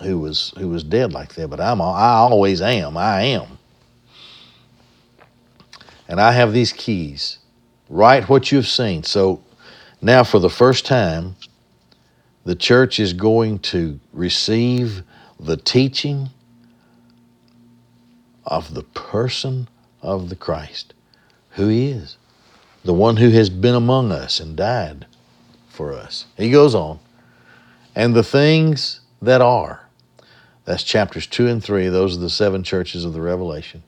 who 0.00 0.18
was 0.18 0.52
who 0.58 0.68
was 0.68 0.82
dead 0.82 1.12
like 1.12 1.34
that, 1.34 1.48
but 1.48 1.60
I'm 1.60 1.80
I 1.80 2.14
always 2.14 2.60
am. 2.60 2.96
I 2.96 3.22
am. 3.22 3.58
And 6.14 6.20
I 6.20 6.30
have 6.30 6.52
these 6.52 6.72
keys. 6.72 7.38
Write 7.88 8.28
what 8.28 8.52
you've 8.52 8.68
seen. 8.68 9.02
So 9.02 9.42
now 10.00 10.22
for 10.22 10.38
the 10.38 10.48
first 10.48 10.86
time, 10.86 11.34
the 12.44 12.54
church 12.54 13.00
is 13.00 13.12
going 13.12 13.58
to 13.74 13.98
receive 14.12 15.02
the 15.40 15.56
teaching 15.56 16.28
of 18.46 18.74
the 18.74 18.84
person 18.84 19.66
of 20.02 20.28
the 20.28 20.36
Christ, 20.36 20.94
who 21.50 21.66
he 21.66 21.90
is, 21.90 22.16
the 22.84 22.94
one 22.94 23.16
who 23.16 23.30
has 23.30 23.50
been 23.50 23.74
among 23.74 24.12
us 24.12 24.38
and 24.38 24.56
died 24.56 25.06
for 25.68 25.92
us. 25.92 26.26
He 26.36 26.48
goes 26.48 26.76
on, 26.76 27.00
and 27.96 28.14
the 28.14 28.22
things 28.22 29.00
that 29.20 29.40
are. 29.40 29.88
That's 30.64 30.84
chapters 30.84 31.26
2 31.26 31.48
and 31.48 31.64
3. 31.64 31.88
Those 31.88 32.16
are 32.16 32.20
the 32.20 32.30
seven 32.30 32.62
churches 32.62 33.04
of 33.04 33.14
the 33.14 33.20
Revelation. 33.20 33.82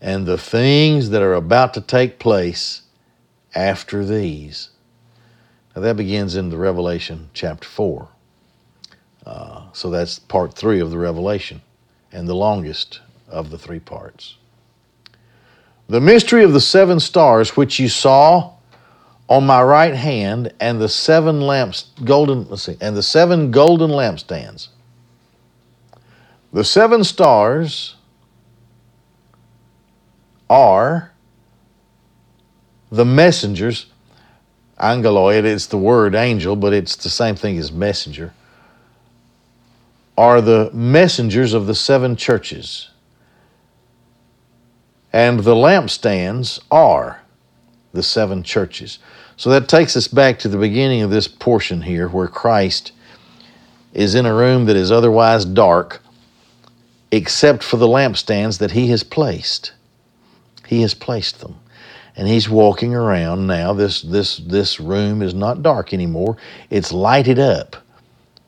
And 0.00 0.26
the 0.26 0.38
things 0.38 1.10
that 1.10 1.22
are 1.22 1.34
about 1.34 1.74
to 1.74 1.80
take 1.80 2.18
place 2.18 2.82
after 3.54 4.04
these. 4.04 4.70
Now 5.74 5.82
that 5.82 5.96
begins 5.96 6.36
in 6.36 6.50
the 6.50 6.56
Revelation 6.56 7.30
chapter 7.34 7.66
4. 7.66 8.08
Uh, 9.26 9.62
so 9.72 9.90
that's 9.90 10.18
part 10.18 10.54
3 10.54 10.80
of 10.80 10.90
the 10.90 10.98
Revelation 10.98 11.60
and 12.12 12.28
the 12.28 12.34
longest 12.34 13.00
of 13.28 13.50
the 13.50 13.58
three 13.58 13.80
parts. 13.80 14.36
The 15.88 16.00
mystery 16.00 16.44
of 16.44 16.52
the 16.52 16.60
seven 16.60 17.00
stars 17.00 17.56
which 17.56 17.78
you 17.78 17.88
saw 17.88 18.54
on 19.28 19.46
my 19.46 19.62
right 19.62 19.94
hand 19.94 20.52
and 20.60 20.80
the 20.80 20.88
seven 20.88 21.40
lamps 21.40 21.90
golden 22.04 22.48
let's 22.48 22.62
see 22.62 22.76
and 22.80 22.96
the 22.96 23.02
seven 23.02 23.50
golden 23.50 23.90
lampstands 23.90 24.68
the 26.50 26.64
seven 26.64 27.04
stars 27.04 27.96
are 30.48 31.12
the 32.90 33.04
messengers. 33.04 33.86
Angeloi, 34.80 35.38
it 35.38 35.44
is 35.44 35.68
the 35.68 35.78
word 35.78 36.14
angel 36.14 36.56
but 36.56 36.72
it's 36.72 36.96
the 36.96 37.10
same 37.10 37.34
thing 37.34 37.58
as 37.58 37.72
messenger. 37.72 38.32
Are 40.16 40.40
the 40.40 40.70
messengers 40.72 41.52
of 41.52 41.66
the 41.66 41.74
seven 41.74 42.16
churches. 42.16 42.90
And 45.12 45.40
the 45.40 45.54
lampstands 45.54 46.60
are 46.70 47.22
the 47.92 48.02
seven 48.02 48.42
churches. 48.42 48.98
So 49.36 49.50
that 49.50 49.68
takes 49.68 49.96
us 49.96 50.08
back 50.08 50.38
to 50.40 50.48
the 50.48 50.58
beginning 50.58 51.02
of 51.02 51.10
this 51.10 51.28
portion 51.28 51.82
here 51.82 52.08
where 52.08 52.28
Christ 52.28 52.92
is 53.94 54.14
in 54.14 54.26
a 54.26 54.34
room 54.34 54.66
that 54.66 54.76
is 54.76 54.92
otherwise 54.92 55.44
dark 55.44 56.02
except 57.10 57.62
for 57.62 57.76
the 57.76 57.86
lampstands 57.86 58.58
that 58.58 58.72
he 58.72 58.88
has 58.88 59.02
placed. 59.02 59.72
He 60.68 60.82
has 60.82 60.94
placed 60.94 61.40
them. 61.40 61.56
And 62.14 62.28
he's 62.28 62.48
walking 62.48 62.94
around 62.94 63.46
now. 63.46 63.72
This, 63.72 64.02
this, 64.02 64.36
this 64.38 64.78
room 64.78 65.22
is 65.22 65.34
not 65.34 65.62
dark 65.62 65.92
anymore, 65.92 66.36
it's 66.70 66.92
lighted 66.92 67.38
up 67.38 67.76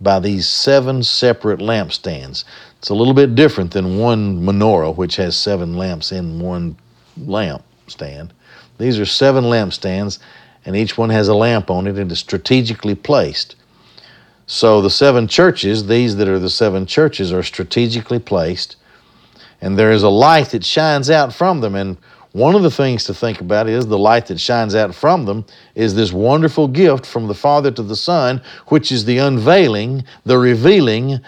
by 0.01 0.21
these 0.21 0.49
seven 0.49 1.03
separate 1.03 1.61
lampstands. 1.61 2.45
It's 2.79 2.89
a 2.89 2.95
little 2.95 3.15
bit 3.15 3.35
different 3.35 3.73
than 3.73 3.99
one 3.99 4.43
menorah, 4.43 4.97
which 4.97 5.17
has 5.17 5.37
seven 5.37 5.77
lamps 5.77 6.13
in 6.13 6.41
one 6.41 6.77
lamp 7.19 7.63
stand. 7.87 8.33
These 8.79 8.99
are 8.99 9.07
seven 9.07 9.45
lampstands 9.45 10.19
and 10.65 10.77
each 10.77 10.99
one 10.99 11.11
has 11.11 11.29
a 11.29 11.35
lamp 11.35 11.71
on 11.71 11.87
it 11.87 11.97
and 11.97 12.11
is 12.13 12.19
strategically 12.19 12.95
placed. 12.95 13.57
So 14.47 14.81
the 14.81 14.91
seven 14.91 15.29
churches, 15.29 15.87
these 15.87 16.17
that 16.17 16.29
are 16.29 16.39
the 16.39 16.51
seven 16.51 16.87
churches, 16.87 17.33
are 17.33 17.43
strategically 17.43 18.19
placed, 18.19 18.77
and 19.61 19.79
there 19.79 19.93
is 19.93 20.03
a 20.03 20.09
light 20.09 20.49
that 20.51 20.65
shines 20.65 21.09
out 21.09 21.33
from 21.33 21.61
them. 21.61 21.75
And 21.75 21.99
one 22.33 22.55
of 22.55 22.63
the 22.63 22.71
things 22.71 23.05
to 23.05 23.15
think 23.15 23.41
about 23.41 23.69
is 23.69 23.87
the 23.87 23.99
light 23.99 24.27
that 24.27 24.39
shines 24.39 24.75
out 24.75 24.95
from 24.95 25.25
them 25.25 25.45
is 25.75 25.95
this 25.95 26.13
wonderful 26.13 26.69
gift 26.69 27.05
from 27.05 27.27
the 27.27 27.35
Father 27.35 27.73
to 27.73 27.83
the 27.83 27.97
Son, 27.97 28.41
which 28.69 28.93
is 28.93 29.05
the 29.05 29.19
unveiling, 29.19 30.05
the 30.25 30.39
revealing 30.39 31.19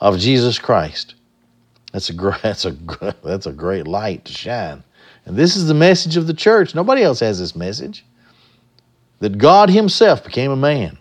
of 0.00 0.18
Jesus 0.18 0.58
Christ. 0.58 1.14
That's 1.92 2.10
a 2.10 2.12
great, 2.12 2.40
that's 2.42 2.64
a 2.64 2.76
that's 3.22 3.46
a 3.46 3.52
great 3.52 3.86
light 3.86 4.24
to 4.24 4.32
shine. 4.32 4.82
And 5.26 5.36
this 5.36 5.54
is 5.54 5.68
the 5.68 5.74
message 5.74 6.16
of 6.16 6.26
the 6.26 6.34
church. 6.34 6.74
Nobody 6.74 7.02
else 7.02 7.20
has 7.20 7.38
this 7.38 7.54
message 7.54 8.04
that 9.20 9.38
God 9.38 9.70
Himself 9.70 10.24
became 10.24 10.50
a 10.50 10.56
man. 10.56 10.98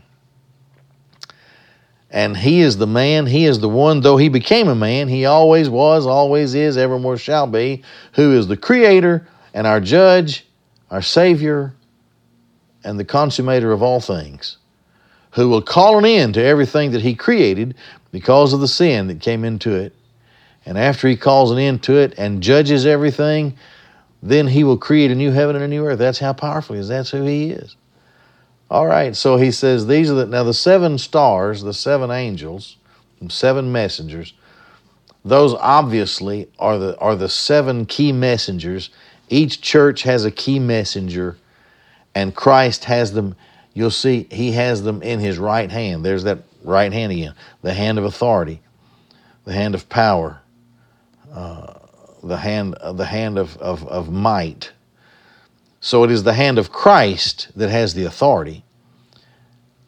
And 2.11 2.35
He 2.35 2.59
is 2.59 2.77
the 2.77 2.87
man, 2.87 3.25
He 3.25 3.45
is 3.45 3.59
the 3.59 3.69
one, 3.69 4.01
though 4.01 4.17
He 4.17 4.27
became 4.29 4.67
a 4.67 4.75
man, 4.75 5.07
He 5.07 5.25
always 5.25 5.69
was, 5.69 6.05
always 6.05 6.53
is, 6.53 6.77
evermore 6.77 7.17
shall 7.17 7.47
be, 7.47 7.83
who 8.13 8.37
is 8.37 8.47
the 8.47 8.57
Creator 8.57 9.27
and 9.53 9.65
our 9.65 9.79
Judge, 9.79 10.45
our 10.89 11.01
Savior, 11.01 11.73
and 12.83 12.99
the 12.99 13.05
consummator 13.05 13.73
of 13.73 13.81
all 13.81 14.01
things, 14.01 14.57
who 15.31 15.47
will 15.47 15.61
call 15.61 15.97
an 15.97 16.05
end 16.05 16.33
to 16.33 16.43
everything 16.43 16.91
that 16.91 17.01
He 17.01 17.15
created 17.15 17.75
because 18.11 18.51
of 18.51 18.59
the 18.59 18.67
sin 18.67 19.07
that 19.07 19.21
came 19.21 19.45
into 19.45 19.73
it. 19.73 19.93
And 20.65 20.77
after 20.77 21.07
He 21.07 21.15
calls 21.15 21.51
an 21.51 21.59
end 21.59 21.81
to 21.83 21.97
it 21.97 22.13
and 22.17 22.43
judges 22.43 22.85
everything, 22.85 23.55
then 24.21 24.47
He 24.47 24.65
will 24.65 24.77
create 24.77 25.11
a 25.11 25.15
new 25.15 25.31
heaven 25.31 25.55
and 25.55 25.63
a 25.63 25.67
new 25.69 25.85
earth. 25.85 25.99
That's 25.99 26.19
how 26.19 26.33
powerful 26.33 26.75
He 26.75 26.81
is. 26.81 26.89
That's 26.89 27.11
who 27.11 27.23
He 27.23 27.51
is. 27.51 27.77
All 28.71 28.87
right, 28.87 29.13
so 29.13 29.35
he 29.35 29.51
says 29.51 29.85
these 29.85 30.09
are 30.09 30.13
the 30.13 30.25
now 30.27 30.45
the 30.45 30.53
seven 30.53 30.97
stars, 30.97 31.61
the 31.61 31.73
seven 31.73 32.09
angels, 32.09 32.77
seven 33.27 33.73
messengers. 33.73 34.33
Those 35.25 35.53
obviously 35.55 36.49
are 36.57 36.77
the 36.77 36.97
are 36.97 37.17
the 37.17 37.27
seven 37.27 37.85
key 37.85 38.13
messengers. 38.13 38.89
Each 39.27 39.59
church 39.59 40.03
has 40.03 40.23
a 40.23 40.31
key 40.31 40.57
messenger, 40.57 41.35
and 42.15 42.33
Christ 42.33 42.85
has 42.85 43.11
them. 43.11 43.35
You'll 43.73 43.91
see 43.91 44.25
he 44.31 44.53
has 44.53 44.83
them 44.83 45.01
in 45.01 45.19
his 45.19 45.37
right 45.37 45.69
hand. 45.69 46.05
There's 46.05 46.23
that 46.23 46.39
right 46.63 46.93
hand 46.93 47.11
again, 47.11 47.33
the 47.61 47.73
hand 47.73 47.99
of 47.99 48.05
authority, 48.05 48.61
the 49.43 49.51
hand 49.51 49.75
of 49.75 49.89
power, 49.89 50.39
uh, 51.33 51.73
the 52.23 52.37
hand 52.37 52.77
the 52.93 53.05
hand 53.05 53.37
of, 53.37 53.57
of, 53.57 53.85
of 53.85 54.09
might 54.09 54.71
so 55.81 56.03
it 56.03 56.11
is 56.11 56.23
the 56.23 56.33
hand 56.33 56.59
of 56.59 56.71
Christ 56.71 57.49
that 57.55 57.71
has 57.71 57.95
the 57.95 58.05
authority. 58.05 58.63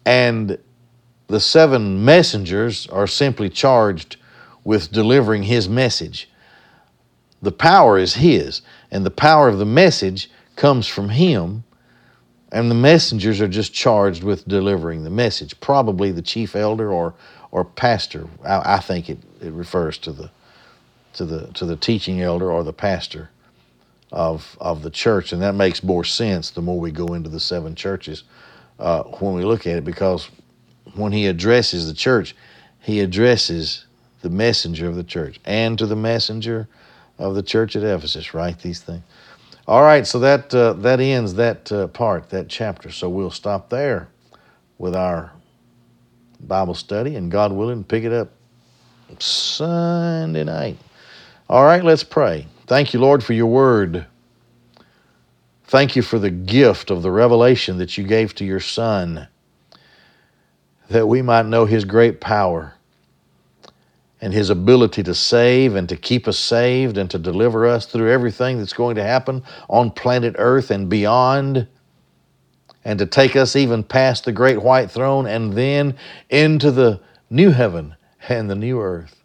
And 0.05 0.57
the 1.27 1.39
seven 1.39 2.03
messengers 2.03 2.87
are 2.87 3.05
simply 3.05 3.47
charged 3.47 4.17
with 4.63 4.91
delivering 4.91 5.43
his 5.43 5.69
message. 5.69 6.29
The 7.43 7.51
power 7.51 7.99
is 7.99 8.15
his, 8.15 8.63
and 8.89 9.05
the 9.05 9.11
power 9.11 9.47
of 9.47 9.59
the 9.59 9.65
message 9.65 10.31
comes 10.55 10.87
from 10.87 11.09
him, 11.09 11.63
and 12.51 12.71
the 12.71 12.75
messengers 12.75 13.39
are 13.39 13.47
just 13.47 13.71
charged 13.73 14.23
with 14.23 14.47
delivering 14.47 15.03
the 15.03 15.09
message. 15.11 15.59
Probably 15.59 16.11
the 16.11 16.21
chief 16.21 16.55
elder 16.55 16.91
or 16.91 17.13
or 17.51 17.63
pastor. 17.63 18.27
I, 18.43 18.75
I 18.75 18.79
think 18.79 19.11
it, 19.11 19.19
it 19.41 19.51
refers 19.51 19.99
to 19.99 20.11
the 20.11 20.31
to 21.13 21.25
the 21.25 21.47
to 21.53 21.65
the 21.65 21.75
teaching 21.75 22.21
elder 22.21 22.51
or 22.51 22.63
the 22.63 22.73
pastor 22.73 23.29
of, 24.13 24.55
of 24.61 24.83
the 24.83 24.91
church. 24.91 25.33
And 25.33 25.41
that 25.41 25.55
makes 25.55 25.83
more 25.83 26.03
sense 26.03 26.51
the 26.51 26.61
more 26.61 26.79
we 26.79 26.91
go 26.91 27.07
into 27.15 27.29
the 27.29 27.39
seven 27.39 27.73
churches 27.73 28.23
uh, 28.79 29.03
when 29.03 29.33
we 29.33 29.43
look 29.43 29.65
at 29.65 29.75
it, 29.77 29.83
because 29.83 30.29
when 30.95 31.11
he 31.11 31.25
addresses 31.25 31.87
the 31.87 31.93
church, 31.93 32.35
he 32.79 32.99
addresses 32.99 33.85
the 34.21 34.29
messenger 34.29 34.87
of 34.87 34.95
the 34.95 35.03
church 35.03 35.39
and 35.45 35.77
to 35.79 35.87
the 35.87 35.95
messenger 35.95 36.67
of 37.17 37.33
the 37.33 37.43
church 37.43 37.75
at 37.75 37.83
Ephesus. 37.83 38.33
Write 38.33 38.59
these 38.59 38.81
things. 38.81 39.03
All 39.67 39.81
right, 39.81 40.05
so 40.05 40.19
that 40.19 40.53
uh, 40.53 40.73
that 40.73 40.99
ends 40.99 41.35
that 41.35 41.71
uh, 41.71 41.87
part, 41.87 42.29
that 42.29 42.49
chapter. 42.49 42.91
So 42.91 43.09
we'll 43.09 43.31
stop 43.31 43.69
there 43.69 44.09
with 44.77 44.95
our 44.95 45.31
Bible 46.41 46.75
study, 46.75 47.15
and 47.15 47.31
God 47.31 47.53
willing, 47.53 47.83
pick 47.83 48.03
it 48.03 48.11
up 48.11 48.29
Sunday 49.19 50.43
night. 50.43 50.77
All 51.49 51.63
right, 51.63 51.83
let's 51.83 52.03
pray. 52.03 52.45
Thank 52.65 52.93
you, 52.93 52.99
Lord, 52.99 53.23
for 53.23 53.33
your 53.33 53.47
word. 53.47 54.07
Thank 55.65 55.95
you 55.95 56.01
for 56.01 56.19
the 56.19 56.29
gift 56.29 56.91
of 56.91 57.01
the 57.01 57.11
revelation 57.11 57.77
that 57.79 57.97
you 57.97 58.03
gave 58.03 58.35
to 58.35 58.45
your 58.45 58.59
Son, 58.59 59.27
that 60.89 61.07
we 61.07 61.21
might 61.21 61.45
know 61.45 61.65
His 61.65 61.83
great 61.85 62.21
power 62.21 62.75
and 64.21 64.33
His 64.33 64.49
ability 64.49 65.03
to 65.03 65.13
save 65.13 65.75
and 65.75 65.89
to 65.89 65.97
keep 65.97 66.27
us 66.27 66.39
saved 66.39 66.97
and 66.97 67.09
to 67.11 67.19
deliver 67.19 67.65
us 67.65 67.85
through 67.85 68.11
everything 68.11 68.59
that's 68.59 68.73
going 68.73 68.95
to 68.95 69.03
happen 69.03 69.43
on 69.69 69.91
planet 69.91 70.35
Earth 70.37 70.71
and 70.71 70.89
beyond, 70.89 71.67
and 72.85 72.99
to 72.99 73.05
take 73.05 73.35
us 73.35 73.55
even 73.55 73.83
past 73.83 74.25
the 74.25 74.31
great 74.31 74.61
white 74.61 74.91
throne 74.91 75.25
and 75.25 75.53
then 75.53 75.95
into 76.29 76.71
the 76.71 76.99
new 77.29 77.51
heaven 77.51 77.95
and 78.29 78.49
the 78.49 78.55
new 78.55 78.79
earth. 78.79 79.21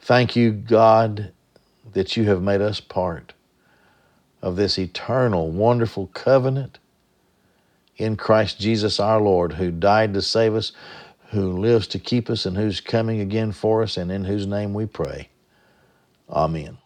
Thank 0.00 0.36
you, 0.36 0.52
God, 0.52 1.32
that 1.92 2.16
you 2.16 2.24
have 2.24 2.42
made 2.42 2.60
us 2.60 2.80
part 2.80 3.32
of 4.42 4.56
this 4.56 4.78
eternal, 4.78 5.50
wonderful 5.50 6.08
covenant 6.08 6.78
in 7.96 8.16
Christ 8.16 8.60
Jesus 8.60 9.00
our 9.00 9.20
Lord, 9.20 9.54
who 9.54 9.70
died 9.70 10.14
to 10.14 10.22
save 10.22 10.54
us, 10.54 10.72
who 11.30 11.52
lives 11.52 11.86
to 11.88 11.98
keep 11.98 12.30
us, 12.30 12.46
and 12.46 12.56
who's 12.56 12.80
coming 12.80 13.20
again 13.20 13.52
for 13.52 13.82
us, 13.82 13.96
and 13.96 14.10
in 14.10 14.24
whose 14.24 14.46
name 14.46 14.72
we 14.72 14.86
pray. 14.86 15.28
Amen. 16.30 16.78